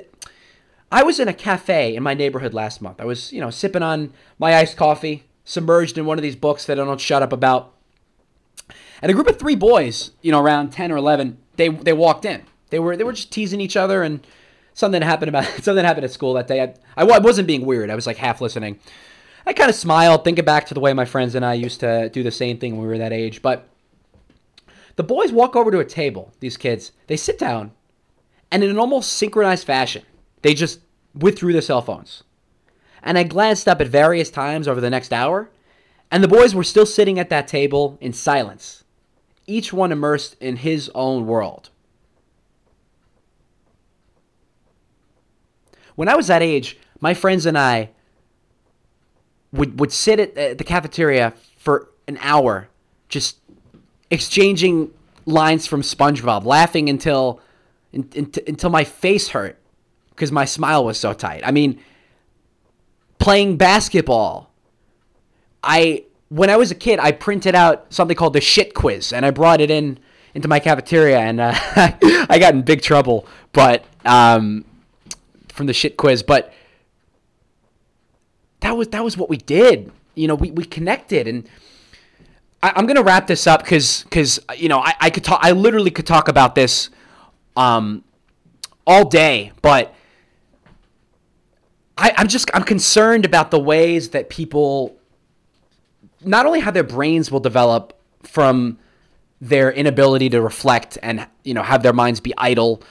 [0.92, 3.00] I was in a cafe in my neighborhood last month.
[3.00, 6.66] I was, you know, sipping on my iced coffee, submerged in one of these books
[6.66, 7.74] that I don't shut up about.
[9.02, 12.26] And a group of three boys, you know, around 10 or 11, they, they walked
[12.26, 12.44] in.
[12.70, 14.26] They were, they were just teasing each other and
[14.74, 16.62] something happened about something happened at school that day.
[16.62, 17.90] I, I wasn't being weird.
[17.90, 18.80] I was like half listening.
[19.46, 22.10] I kind of smiled, thinking back to the way my friends and I used to
[22.10, 23.42] do the same thing when we were that age.
[23.42, 23.68] But
[24.96, 27.72] the boys walk over to a table, these kids, they sit down,
[28.52, 30.04] and in an almost synchronized fashion,
[30.44, 30.80] they just
[31.14, 32.24] withdrew their cell phones.
[33.02, 35.50] And I glanced up at various times over the next hour,
[36.10, 38.83] and the boys were still sitting at that table in silence,
[39.48, 41.70] each one immersed in his own world.
[45.96, 47.90] When I was that age, my friends and I
[49.52, 52.70] would would sit at the cafeteria for an hour,
[53.10, 53.38] just
[54.10, 54.92] exchanging
[55.26, 57.40] lines from SpongeBob, laughing until
[57.92, 59.58] in, in, until my face hurt
[60.10, 61.42] because my smile was so tight.
[61.46, 61.80] I mean,
[63.20, 64.52] playing basketball.
[65.64, 69.24] I when I was a kid, I printed out something called the shit quiz, and
[69.24, 70.00] I brought it in
[70.34, 73.28] into my cafeteria, and uh, I got in big trouble.
[73.52, 74.66] But um,
[75.50, 76.52] from the shit quiz, but
[78.62, 79.92] that was that was what we did.
[80.16, 81.48] You know, we, we connected and
[82.64, 85.52] I, am gonna wrap this up because because you know I, I could talk I
[85.52, 86.90] literally could talk about this
[87.56, 88.04] um
[88.88, 89.94] all day, but
[91.96, 94.98] I, I'm just I'm concerned about the ways that people
[96.26, 98.80] not only how their brains will develop from
[99.42, 102.82] their inability to reflect and you know have their minds be idle,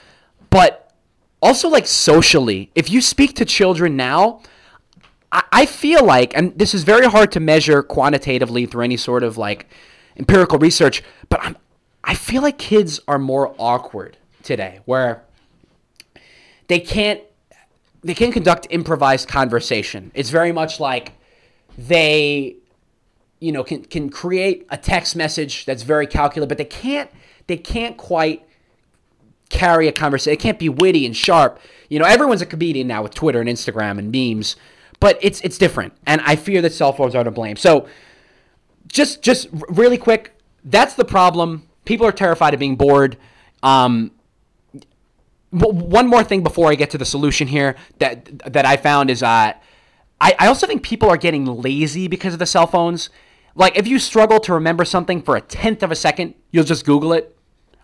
[0.49, 0.93] but
[1.41, 2.71] also like socially.
[2.75, 4.41] If you speak to children now,
[5.51, 9.35] I, feel like, and this is very hard to measure quantitatively through any sort of
[9.35, 9.67] like
[10.15, 11.57] empirical research, but I'm,
[12.03, 15.23] I feel like kids are more awkward today, where
[16.67, 17.21] they can't
[18.03, 20.11] they can't conduct improvised conversation.
[20.13, 21.13] It's very much like
[21.77, 22.57] they
[23.43, 27.09] you know can can create a text message that's very calculated, but they can't
[27.47, 28.47] they can't quite
[29.49, 30.33] carry a conversation.
[30.33, 31.59] It can't be witty and sharp.
[31.89, 34.55] You know, everyone's a comedian now with Twitter and Instagram and memes
[35.03, 37.57] but it's it's different, and I fear that cell phones are to blame.
[37.57, 37.89] So,
[38.87, 41.67] just just really quick, that's the problem.
[41.83, 43.17] People are terrified of being bored.
[43.61, 44.11] Um,
[45.51, 49.21] one more thing before I get to the solution here that that I found is
[49.21, 49.51] uh,
[50.21, 53.09] I, I also think people are getting lazy because of the cell phones.
[53.55, 56.85] Like if you struggle to remember something for a tenth of a second, you'll just
[56.85, 57.37] Google it.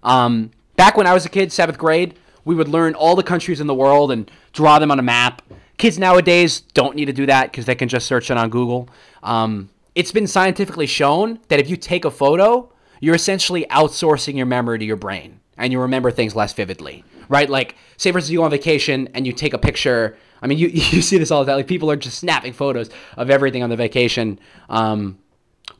[0.04, 3.62] Um, back when I was a kid, seventh grade, we would learn all the countries
[3.62, 5.42] in the world and draw them on a map.
[5.78, 8.90] Kids nowadays don't need to do that because they can just search it on Google.
[9.24, 14.46] Um, it's been scientifically shown that if you take a photo, you're essentially outsourcing your
[14.46, 17.50] memory to your brain and you remember things less vividly, right?
[17.50, 20.18] Like, say, for instance, you go on vacation and you take a picture.
[20.42, 21.58] I mean, you, you see this all the time.
[21.58, 24.40] Like, people are just snapping photos of everything on the vacation.
[24.70, 25.20] Um,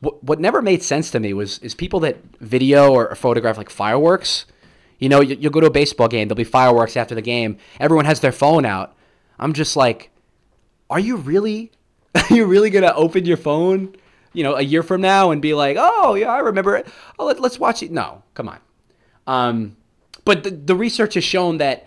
[0.00, 3.70] what, what never made sense to me was is people that video or, photograph like
[3.70, 4.46] fireworks.
[4.98, 7.58] You know, you, you'll go to a baseball game, there'll be fireworks after the game.
[7.78, 8.94] Everyone has their phone out.
[9.38, 10.10] I'm just like,
[10.88, 11.72] are you really,
[12.14, 13.94] are you really gonna open your phone,
[14.32, 16.86] you know, a year from now and be like, oh yeah, I remember it.
[17.18, 17.90] Oh, let, let's watch it.
[17.90, 18.58] No, come on.
[19.26, 19.76] Um,
[20.24, 21.86] but the, the research has shown that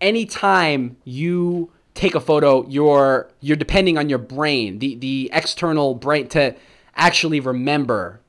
[0.00, 6.28] anytime you take a photo, you're you're depending on your brain, the the external brain
[6.28, 6.54] to
[6.96, 8.20] actually remember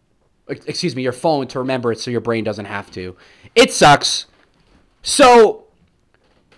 [0.52, 3.16] excuse me, your phone to remember it so your brain doesn't have to.
[3.56, 4.26] It sucks.
[5.02, 5.66] So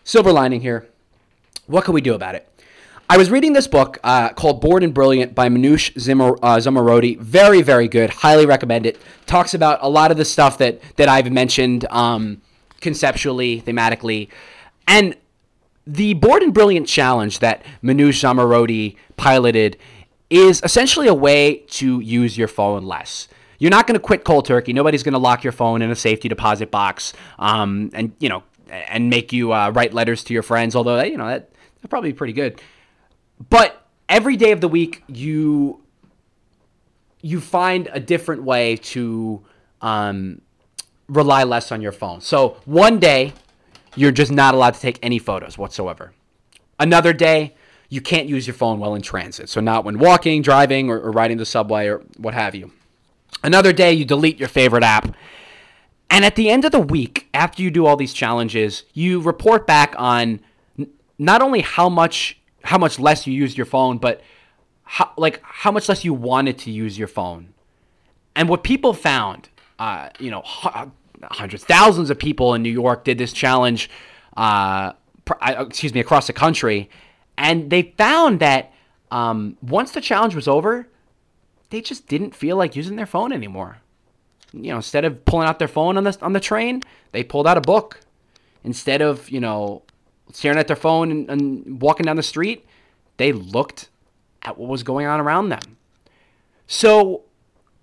[0.04, 0.90] silver lining here.
[1.68, 2.50] What can we do about it?
[3.10, 7.20] I was reading this book uh, called Bored and Brilliant by Manoush Zimmer, uh, Zomorodi.
[7.20, 8.10] Very, very good.
[8.10, 9.00] Highly recommend it.
[9.26, 12.42] Talks about a lot of the stuff that, that I've mentioned um,
[12.82, 14.30] conceptually, thematically.
[14.88, 15.16] And
[15.86, 19.78] the Bored and Brilliant challenge that Manoush Zomorodi piloted
[20.34, 23.28] is essentially a way to use your phone less.
[23.60, 24.74] You're not going to quit cold turkey.
[24.74, 28.44] Nobody's going to lock your phone in a safety deposit box um, and, you know,
[28.70, 32.12] and make you uh, write letters to your friends, although, you know, that, that'd probably
[32.12, 32.60] be pretty good.
[33.50, 35.80] But every day of the week, you
[37.22, 39.42] you find a different way to
[39.82, 40.42] um,
[41.08, 42.20] rely less on your phone.
[42.20, 43.34] So one day,
[43.96, 46.12] you're just not allowed to take any photos whatsoever.
[46.80, 47.56] Another day,
[47.94, 49.50] you can't use your phone while in transit.
[49.50, 52.72] So not when walking, driving, or, or riding the subway or what have you.
[53.44, 55.16] Another day, you delete your favorite app.
[56.10, 59.68] And at the end of the week, after you do all these challenges, you report
[59.68, 60.40] back on
[61.20, 64.22] not only how much how much less you used your phone, but
[64.84, 67.54] how, like how much less you wanted to use your phone.
[68.36, 73.18] And what people found, uh, you know, hundreds, thousands of people in New York did
[73.18, 73.90] this challenge,
[74.38, 74.94] uh,
[75.42, 76.90] excuse me, across the country,
[77.38, 78.72] and they found that
[79.12, 80.88] um, once the challenge was over,
[81.70, 83.78] they just didn't feel like using their phone anymore.
[84.52, 87.48] You know, instead of pulling out their phone on the on the train, they pulled
[87.48, 88.00] out a book.
[88.64, 89.84] Instead of you know
[90.32, 92.66] staring at their phone and, and walking down the street,
[93.18, 93.90] they looked
[94.44, 95.78] at what was going on around them.
[96.68, 97.24] So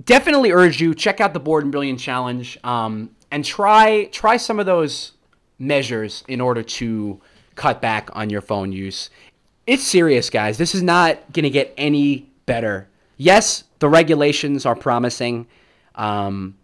[0.05, 4.61] definitely urge you check out the Bored and Brilliant Challenge um, and try try some
[4.61, 5.13] of those
[5.59, 7.21] measures in order to
[7.55, 9.11] cut back on your phone use.
[9.71, 10.59] It's serious, guys.
[10.59, 12.89] This is not going to get any better.
[13.17, 15.47] Yes, the regulations are promising,
[15.95, 16.57] um,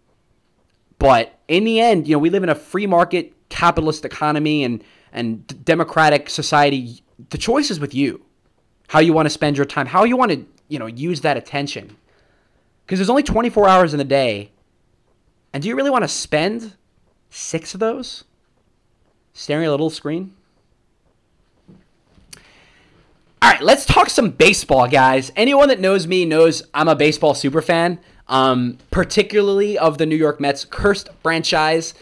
[0.99, 4.83] but in the end, you know, we live in a free market capitalist economy, and
[5.13, 8.25] and democratic society, the choice is with you.
[8.89, 11.37] How you want to spend your time, how you want to, you know, use that
[11.37, 11.95] attention.
[12.85, 14.51] Because there's only 24 hours in the day.
[15.53, 16.73] And do you really want to spend
[17.29, 18.25] six of those
[19.31, 20.33] staring at a little screen?
[23.41, 25.31] All right, let's talk some baseball, guys.
[25.35, 30.15] Anyone that knows me knows I'm a baseball super fan, um, particularly of the New
[30.15, 31.93] York Mets cursed franchise.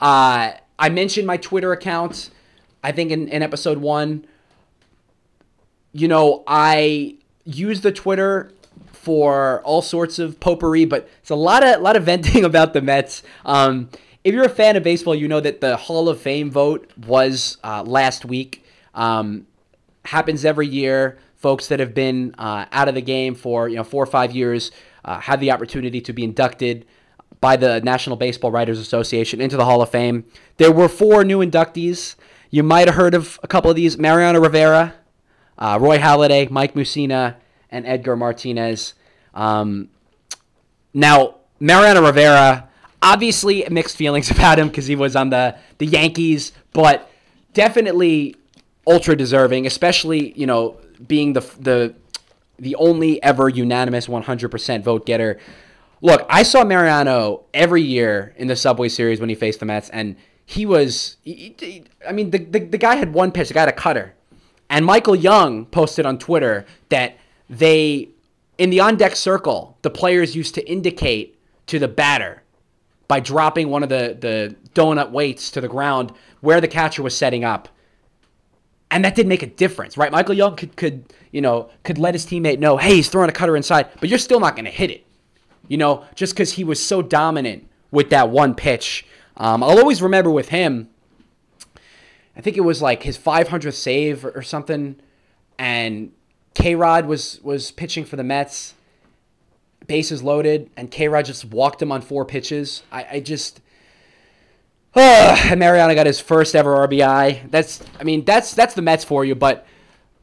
[0.00, 2.30] Uh, I mentioned my Twitter account.
[2.82, 4.26] I think in, in episode one,
[5.92, 8.52] you know, I use the Twitter
[8.92, 12.82] for all sorts of potpourri, but it's a lot of lot of venting about the
[12.82, 13.22] Mets.
[13.44, 13.90] Um,
[14.24, 17.58] if you're a fan of baseball, you know that the Hall of Fame vote was
[17.62, 18.64] uh, last week.
[18.92, 19.46] Um,
[20.04, 21.18] happens every year.
[21.36, 24.32] Folks that have been uh, out of the game for you know four or five
[24.32, 24.70] years
[25.04, 26.84] uh, have the opportunity to be inducted
[27.40, 30.24] by the National Baseball Writers Association into the Hall of Fame.
[30.58, 32.16] There were four new inductees.
[32.50, 34.94] You might have heard of a couple of these Mariano Rivera,
[35.58, 37.36] uh, Roy Halladay, Mike Mussina,
[37.70, 38.94] and Edgar Martinez.
[39.32, 39.88] Um,
[40.92, 42.68] now, Mariano Rivera,
[43.00, 47.10] obviously mixed feelings about him because he was on the, the Yankees, but
[47.54, 48.36] definitely
[48.90, 50.76] ultra deserving, especially, you know,
[51.06, 51.94] being the, the,
[52.58, 55.38] the only ever unanimous 100% vote getter.
[56.02, 59.90] Look, I saw Mariano every year in the Subway Series when he faced the Mets,
[59.90, 60.16] and–
[60.50, 63.72] he was, I mean, the, the, the guy had one pitch, the guy had a
[63.72, 64.14] cutter.
[64.68, 68.08] And Michael Young posted on Twitter that they,
[68.58, 71.38] in the on deck circle, the players used to indicate
[71.68, 72.42] to the batter
[73.06, 77.16] by dropping one of the, the donut weights to the ground where the catcher was
[77.16, 77.68] setting up.
[78.90, 80.10] And that did make a difference, right?
[80.10, 83.32] Michael Young could, could you know, could let his teammate know, hey, he's throwing a
[83.32, 85.06] cutter inside, but you're still not going to hit it,
[85.68, 89.04] you know, just because he was so dominant with that one pitch
[89.40, 90.90] um, I'll always remember with him.
[92.36, 94.96] I think it was like his 500th save or, or something,
[95.58, 96.12] and
[96.52, 98.74] K Rod was was pitching for the Mets.
[99.86, 102.82] bases loaded, and K Rod just walked him on four pitches.
[102.92, 103.60] I, I just.
[104.94, 107.50] And Mariano got his first ever RBI.
[107.50, 109.34] That's, I mean, that's that's the Mets for you.
[109.34, 109.66] But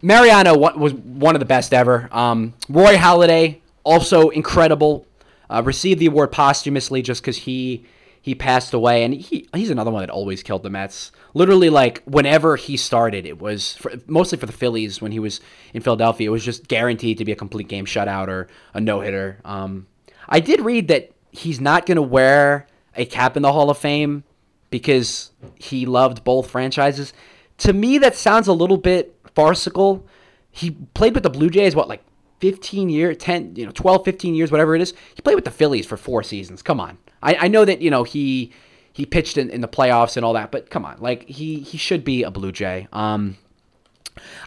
[0.01, 2.09] Mariano was one of the best ever.
[2.11, 5.05] Um, Roy Halladay also incredible.
[5.49, 7.86] Uh, received the award posthumously just because he
[8.22, 11.13] he passed away, and he he's another one that always killed the Mets.
[11.34, 15.39] Literally, like whenever he started, it was for, mostly for the Phillies when he was
[15.74, 16.28] in Philadelphia.
[16.28, 19.39] It was just guaranteed to be a complete game shutout or a no hitter.
[19.45, 19.88] Um,
[20.28, 23.78] I did read that he's not going to wear a cap in the Hall of
[23.78, 24.26] Fame
[24.70, 27.13] because he loved both franchises.
[27.59, 30.05] To me, that sounds a little bit farcical.
[30.51, 32.03] He played with the Blue Jays, what, like
[32.39, 34.93] 15 years, 10, you know, 12, 15 years, whatever it is.
[35.15, 36.61] He played with the Phillies for four seasons.
[36.61, 36.97] Come on.
[37.22, 38.51] I, I know that, you know, he
[38.93, 40.97] he pitched in, in the playoffs and all that, but come on.
[40.99, 42.88] Like, he, he should be a Blue Jay.
[42.91, 43.38] Um,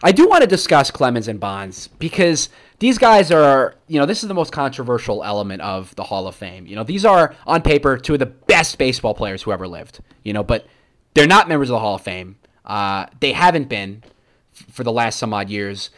[0.03, 2.49] I do want to discuss Clemens and Bonds because
[2.81, 6.35] these guys are, you know, this is the most controversial element of the Hall of
[6.35, 6.65] Fame.
[6.65, 9.99] You know, these are on paper two of the best baseball players who ever lived.
[10.23, 10.65] You know, but
[11.13, 12.37] they're not members of the Hall of Fame.
[12.65, 14.03] Uh, they haven't been
[14.71, 15.91] for the last some odd years,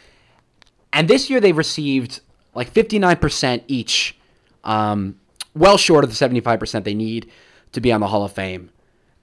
[0.92, 2.20] and this year they've received
[2.54, 4.18] like 59% each,
[4.66, 5.18] um,
[5.56, 7.32] well short of the 75% they need
[7.72, 8.72] to be on the Hall of Fame.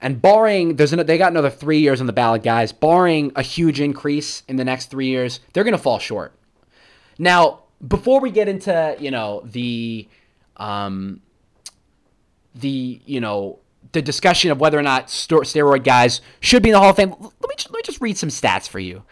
[0.01, 2.71] And barring, there's an, they got another three years on the ballot, guys.
[2.71, 6.33] Barring a huge increase in the next three years, they're going to fall short.
[7.21, 10.07] Now, before we get into you know the,
[10.57, 11.21] um,
[12.55, 13.59] the you know
[13.91, 17.11] the discussion of whether or not steroid guys should be in the Hall of Fame,
[17.11, 19.03] let me just, let me just read some stats for you.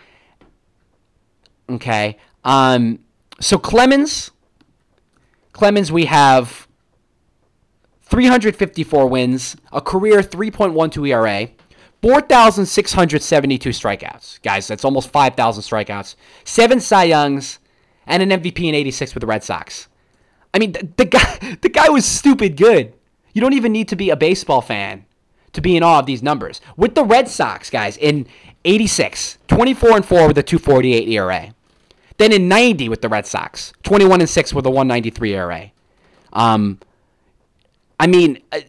[1.70, 2.98] Okay, um,
[3.40, 4.32] so Clemens,
[5.54, 6.68] Clemens, we have
[8.06, 11.48] 354 wins, a career 3.12 ERA,
[12.02, 14.42] 4,672 strikeouts.
[14.42, 16.16] Guys, that's almost 5,000 strikeouts.
[16.44, 17.60] Seven Cy Youngs,
[18.10, 19.88] and an MVP in 86 with the Red Sox.
[20.54, 22.94] I mean, the, the guy the guy was stupid good.
[23.34, 25.06] You don't even need to be a baseball fan
[25.54, 26.60] to be in awe of these numbers.
[26.76, 28.28] With the Red Sox, guys, in
[28.66, 31.54] 86, 24 and 4 with a 248 ERA.
[32.18, 35.72] Then in 90 with the Red Sox, 21 and 6 with a 193 ERA.
[36.34, 36.80] Um,
[38.00, 38.60] I mean, uh,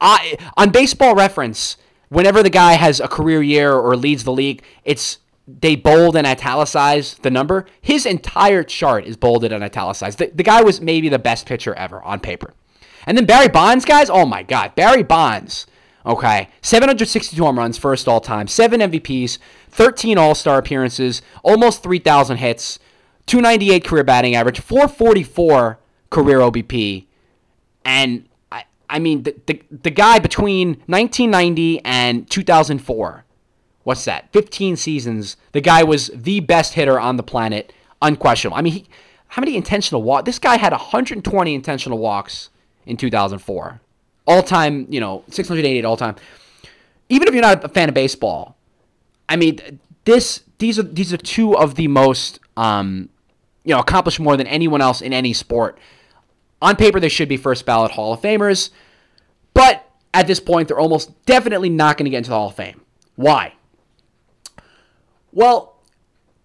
[0.00, 1.76] I, on baseball reference,
[2.08, 6.26] whenever the guy has a career year or leads the league, it's they bold and
[6.26, 7.66] italicize the number.
[7.80, 10.18] His entire chart is bolded and italicized.
[10.18, 12.54] The, the guy was maybe the best pitcher ever on paper.
[13.06, 15.66] And then Barry Bonds, guys, oh my God, Barry Bonds.
[16.04, 19.38] Okay, 762 home runs, first all time, seven MVPs,
[19.70, 22.80] 13 All Star appearances, almost 3,000 hits,
[23.26, 25.78] 298 career batting average, 444
[26.10, 27.06] career OBP,
[27.84, 33.24] and I, I mean the, the the guy between 1990 and 2004,
[33.84, 34.32] what's that?
[34.32, 35.36] 15 seasons.
[35.52, 38.56] The guy was the best hitter on the planet, unquestionable.
[38.56, 38.86] I mean, he,
[39.28, 40.24] how many intentional walks?
[40.26, 42.50] This guy had 120 intentional walks
[42.86, 43.80] in 2004
[44.26, 46.16] all time, you know, 688 all time.
[47.08, 48.56] Even if you're not a fan of baseball,
[49.28, 53.08] I mean, this these are these are two of the most um,
[53.64, 55.78] you know, accomplished more than anyone else in any sport.
[56.60, 58.70] On paper, they should be first ballot Hall of Famers,
[59.54, 62.56] but at this point, they're almost definitely not going to get into the Hall of
[62.56, 62.82] Fame.
[63.16, 63.54] Why?
[65.32, 65.80] Well,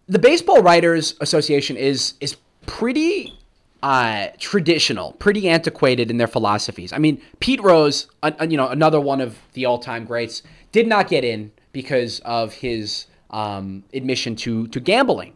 [0.08, 3.38] the Baseball Writers Association is is pretty
[3.84, 6.94] uh, traditional, pretty antiquated in their philosophies.
[6.94, 8.08] I mean, Pete Rose,
[8.48, 13.06] you know, another one of the all-time greats, did not get in because of his
[13.30, 15.36] um, admission to to gambling,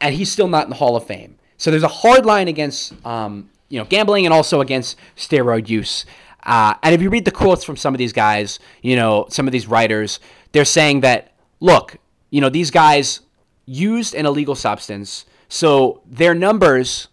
[0.00, 1.36] and he's still not in the Hall of Fame.
[1.56, 6.06] So there's a hard line against um, you know gambling and also against steroid use.
[6.44, 9.48] Uh, and if you read the quotes from some of these guys, you know, some
[9.48, 10.20] of these writers,
[10.52, 11.96] they're saying that look,
[12.34, 13.20] you know, these guys
[13.64, 17.06] used an illegal substance, so their numbers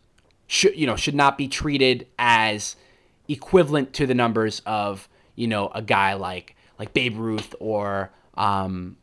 [0.48, 2.76] should you know should not be treated as
[3.28, 8.98] equivalent to the numbers of you know a guy like like Babe Ruth or um,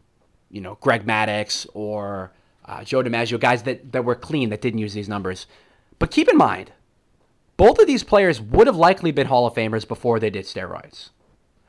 [0.50, 2.32] you know Greg Maddux or
[2.64, 5.46] uh, Joe DiMaggio, guys that that were clean that didn't use these numbers.
[6.00, 6.72] But keep in mind,
[7.56, 11.10] both of these players would have likely been Hall of Famers before they did steroids,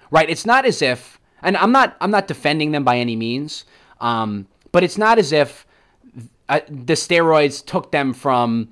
[0.09, 0.27] right?
[0.27, 3.63] It's not as if, and I'm not I'm not defending them by any means,
[4.01, 5.65] um, but it's not as if
[6.47, 8.69] uh, the steroids took them from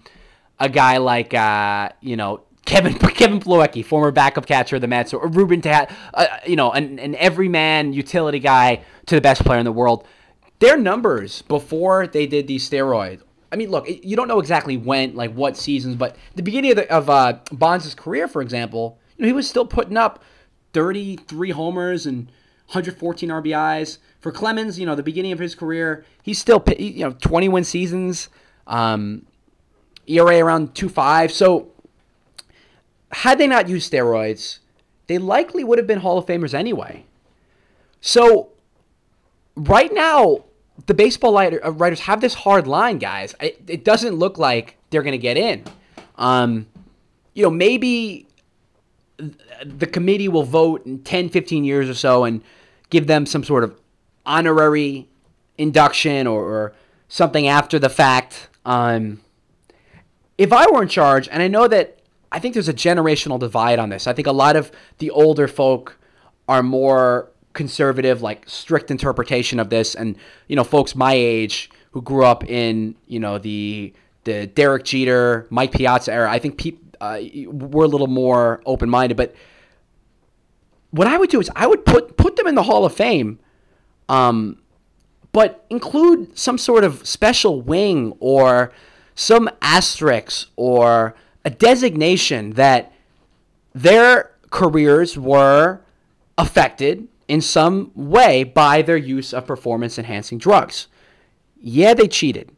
[0.59, 5.13] a guy like uh, you know Kevin Kevin Plawecki, former backup catcher of the Mets,
[5.13, 9.57] or Ruben Tat, uh, you know, an, an everyman utility guy to the best player
[9.57, 10.05] in the world.
[10.59, 13.21] Their numbers before they did these steroids.
[13.51, 16.77] I mean, look, you don't know exactly when, like what seasons, but the beginning of,
[16.77, 20.21] the, of uh, Bonds' career, for example, you know, he was still putting up
[20.73, 22.25] 33 homers and
[22.67, 23.99] 114 RBIs.
[24.27, 27.63] For Clemens, you know, the beginning of his career, he's still, you know, 20 win
[27.63, 28.27] seasons.
[28.67, 29.25] Um,
[30.05, 31.31] ERA around two five.
[31.31, 31.71] So
[33.13, 34.59] had they not used steroids,
[35.07, 37.05] they likely would have been Hall of Famers anyway.
[38.01, 38.49] So,
[39.55, 40.43] right now,
[40.87, 43.33] the baseball uh, writers have this hard line, guys.
[43.39, 45.63] It, it doesn't look like they're going to get in.
[46.17, 46.67] Um,
[47.33, 48.27] you know, maybe
[49.63, 52.41] the committee will vote in 10, 15 years or so and
[52.89, 53.79] give them some sort of
[54.27, 55.07] honorary
[55.57, 56.73] induction or, or
[57.07, 58.49] something after the fact.
[58.65, 59.21] Um,
[60.37, 61.99] if I were in charge, and I know that
[62.31, 65.47] I think there's a generational divide on this, I think a lot of the older
[65.47, 65.97] folk
[66.47, 70.15] are more conservative, like strict interpretation of this, and
[70.47, 73.93] you know, folks my age who grew up in you know the
[74.25, 78.89] the Derek Jeter, Mike Piazza era, I think pe- uh, we're a little more open
[78.89, 79.15] minded.
[79.15, 79.33] But
[80.91, 83.39] what I would do is I would put put them in the Hall of Fame,
[84.09, 84.59] um,
[85.31, 88.71] but include some sort of special wing or
[89.15, 92.93] some asterisk or a designation that
[93.73, 95.81] their careers were
[96.37, 100.87] affected in some way by their use of performance enhancing drugs.
[101.59, 102.51] Yeah, they cheated.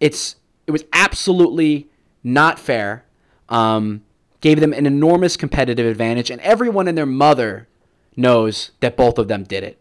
[0.00, 1.88] It's it was absolutely
[2.22, 3.04] not fair.
[3.48, 4.02] Um,
[4.40, 7.68] gave them an enormous competitive advantage, and everyone and their mother
[8.16, 9.80] knows that both of them did it.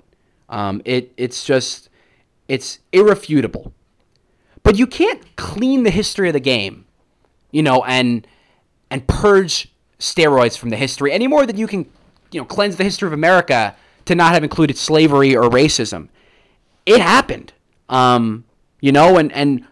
[0.49, 1.89] Um, it it's just
[2.47, 3.73] it's irrefutable.
[4.63, 6.85] But you can't clean the history of the game,
[7.51, 8.27] you know, and
[8.89, 11.85] and purge steroids from the history any more than you can,
[12.31, 13.75] you know, cleanse the history of America
[14.05, 16.09] to not have included slavery or racism.
[16.85, 17.53] It happened,
[17.89, 18.45] um,
[18.79, 19.65] you know, and and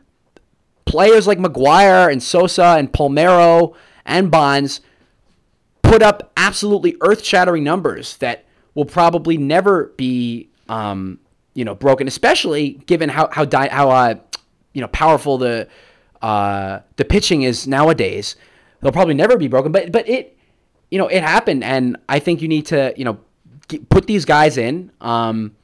[0.86, 3.73] players like McGwire and Sosa and Palmeiro
[4.05, 4.82] and Bonds
[5.82, 8.45] put up absolutely earth-shattering numbers that
[8.76, 11.20] will probably never be, um,
[11.53, 12.07] you know, broken.
[12.07, 14.16] Especially given how how di- how uh,
[14.74, 15.68] you know powerful the
[16.22, 18.36] uh, the pitching is nowadays.
[18.82, 19.72] They'll probably never be broken.
[19.72, 20.38] But but it,
[20.91, 23.20] you know, it happened, and I think you need to you know
[23.68, 25.55] get, put these guys in um,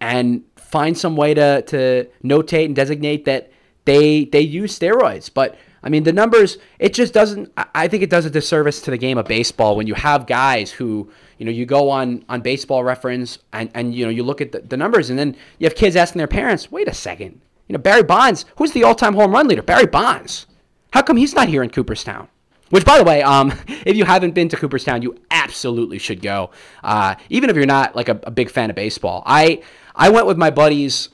[0.00, 3.50] and find some way to to notate and designate that
[3.84, 5.30] they they use steroids.
[5.32, 7.52] But I mean, the numbers it just doesn't.
[7.74, 10.70] I think it does a disservice to the game of baseball when you have guys
[10.70, 14.40] who you know you go on on Baseball Reference and and you know you look
[14.40, 17.40] at the, the numbers and then you have kids asking their parents, wait a second,
[17.66, 19.62] you know Barry Bonds, who's the all-time home run leader?
[19.62, 20.46] Barry Bonds.
[20.92, 22.28] How come he's not here in Cooperstown?
[22.70, 26.50] Which, by the way, um, if you haven't been to Cooperstown, you absolutely should go.
[26.82, 29.62] Uh, even if you're not like a, a big fan of baseball, I
[29.94, 31.08] I went with my buddies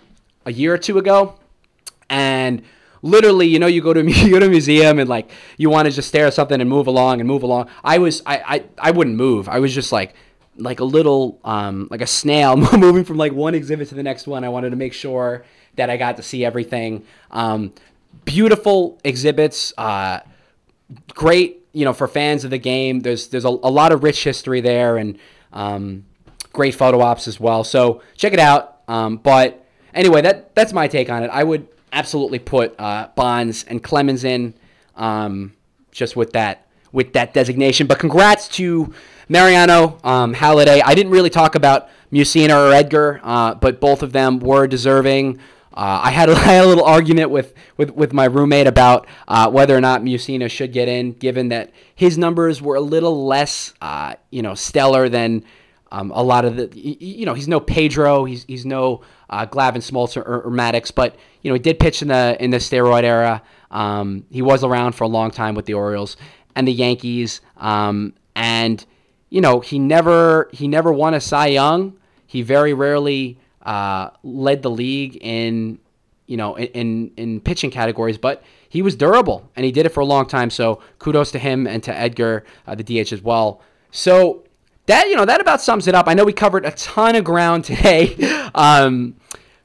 [0.46, 1.38] a year or two ago,
[2.10, 2.62] and
[3.04, 5.86] literally, you know, you go to you go to a museum and like you want
[5.86, 7.68] to just stare at something and move along and move along.
[7.84, 9.48] I was I I, I wouldn't move.
[9.48, 10.14] I was just like
[10.56, 14.26] like a little um like a snail moving from like one exhibit to the next
[14.26, 14.42] one.
[14.42, 15.44] I wanted to make sure
[15.76, 17.04] that I got to see everything.
[17.30, 17.72] Um,
[18.24, 19.72] beautiful exhibits.
[19.76, 20.20] Uh,
[21.08, 23.00] great, you know, for fans of the game.
[23.00, 25.18] There's there's a, a lot of rich history there and
[25.52, 26.04] um,
[26.52, 27.64] great photo ops as well.
[27.64, 28.78] So check it out.
[28.88, 31.28] Um, but anyway, that that's my take on it.
[31.28, 34.54] I would absolutely put uh, Bonds and Clemens in
[34.96, 35.54] um,
[35.90, 37.86] just with that with that designation.
[37.86, 38.94] But congrats to
[39.28, 40.80] Mariano um, Halladay.
[40.84, 45.38] I didn't really talk about Mussina or Edgar, uh, but both of them were deserving.
[45.72, 49.08] Uh, I had a, I had a little argument with, with, with my roommate about
[49.26, 53.26] uh, whether or not Mussina should get in, given that his numbers were a little
[53.26, 55.44] less, uh, you know, stellar than
[55.90, 56.70] um, a lot of the.
[56.76, 61.16] You know, he's no Pedro, he's he's no uh, Glavine Smoltz or, or Maddux, but
[61.44, 63.42] you know, he did pitch in the in the steroid era.
[63.70, 66.16] Um, he was around for a long time with the Orioles
[66.56, 68.84] and the Yankees, um, and
[69.30, 71.96] you know, he never he never won a Cy Young.
[72.26, 75.78] He very rarely uh, led the league in
[76.26, 80.00] you know in in pitching categories, but he was durable and he did it for
[80.00, 80.50] a long time.
[80.50, 83.60] So kudos to him and to Edgar, uh, the DH as well.
[83.90, 84.44] So
[84.86, 86.08] that you know that about sums it up.
[86.08, 88.16] I know we covered a ton of ground today,
[88.54, 89.16] um,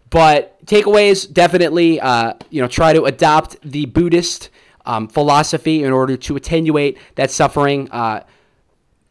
[0.09, 4.49] but takeaways definitely uh, you know try to adopt the Buddhist
[4.85, 7.89] um, philosophy in order to attenuate that suffering.
[7.91, 8.23] Uh,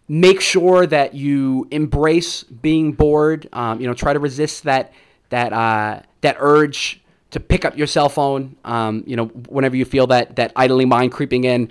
[0.09, 3.49] make sure that you embrace being bored.
[3.53, 4.93] Um, you know, try to resist that
[5.29, 8.57] that uh, that urge to pick up your cell phone.
[8.65, 11.71] Um, you know, whenever you feel that that idling mind creeping in.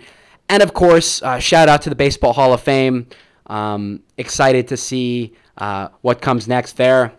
[0.50, 3.08] And of course, uh, shout out to the Baseball Hall of Fame.
[3.48, 7.14] Um, excited to see uh, what comes next there.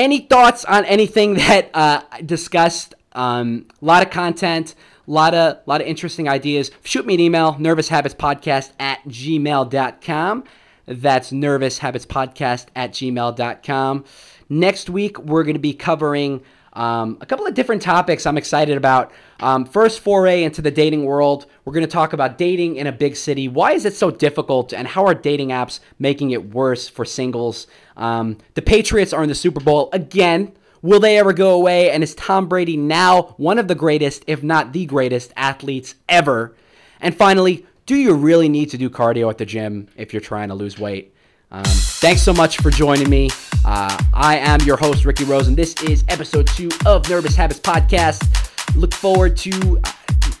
[0.00, 2.94] Any thoughts on anything that uh, I discussed?
[3.12, 4.74] A um, lot of content
[5.06, 6.70] a lot of lot of interesting ideas.
[6.84, 10.44] Shoot me an email, nervoushabitspodcast at gmail.com.
[10.86, 14.04] That's nervoushabitspodcast at gmail.com.
[14.48, 16.42] Next week, we're going to be covering
[16.80, 19.12] Um, a couple of different topics I'm excited about.
[19.40, 21.44] Um, first, foray into the dating world.
[21.66, 23.48] We're going to talk about dating in a big city.
[23.48, 27.66] Why is it so difficult, and how are dating apps making it worse for singles?
[27.98, 30.52] Um, the Patriots are in the Super Bowl again.
[30.80, 31.90] Will they ever go away?
[31.90, 36.56] And is Tom Brady now one of the greatest, if not the greatest, athletes ever?
[36.98, 40.48] And finally, do you really need to do cardio at the gym if you're trying
[40.48, 41.14] to lose weight?
[41.52, 43.28] Um, thanks so much for joining me.
[43.64, 47.58] Uh, I am your host, Ricky Rose, and this is episode two of Nervous Habits
[47.58, 48.76] Podcast.
[48.76, 49.92] Look forward to uh,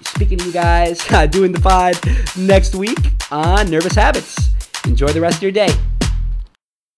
[0.02, 1.98] speaking to you guys, doing the pod
[2.36, 2.98] next week
[3.30, 4.50] on Nervous Habits.
[4.86, 5.70] Enjoy the rest of your day.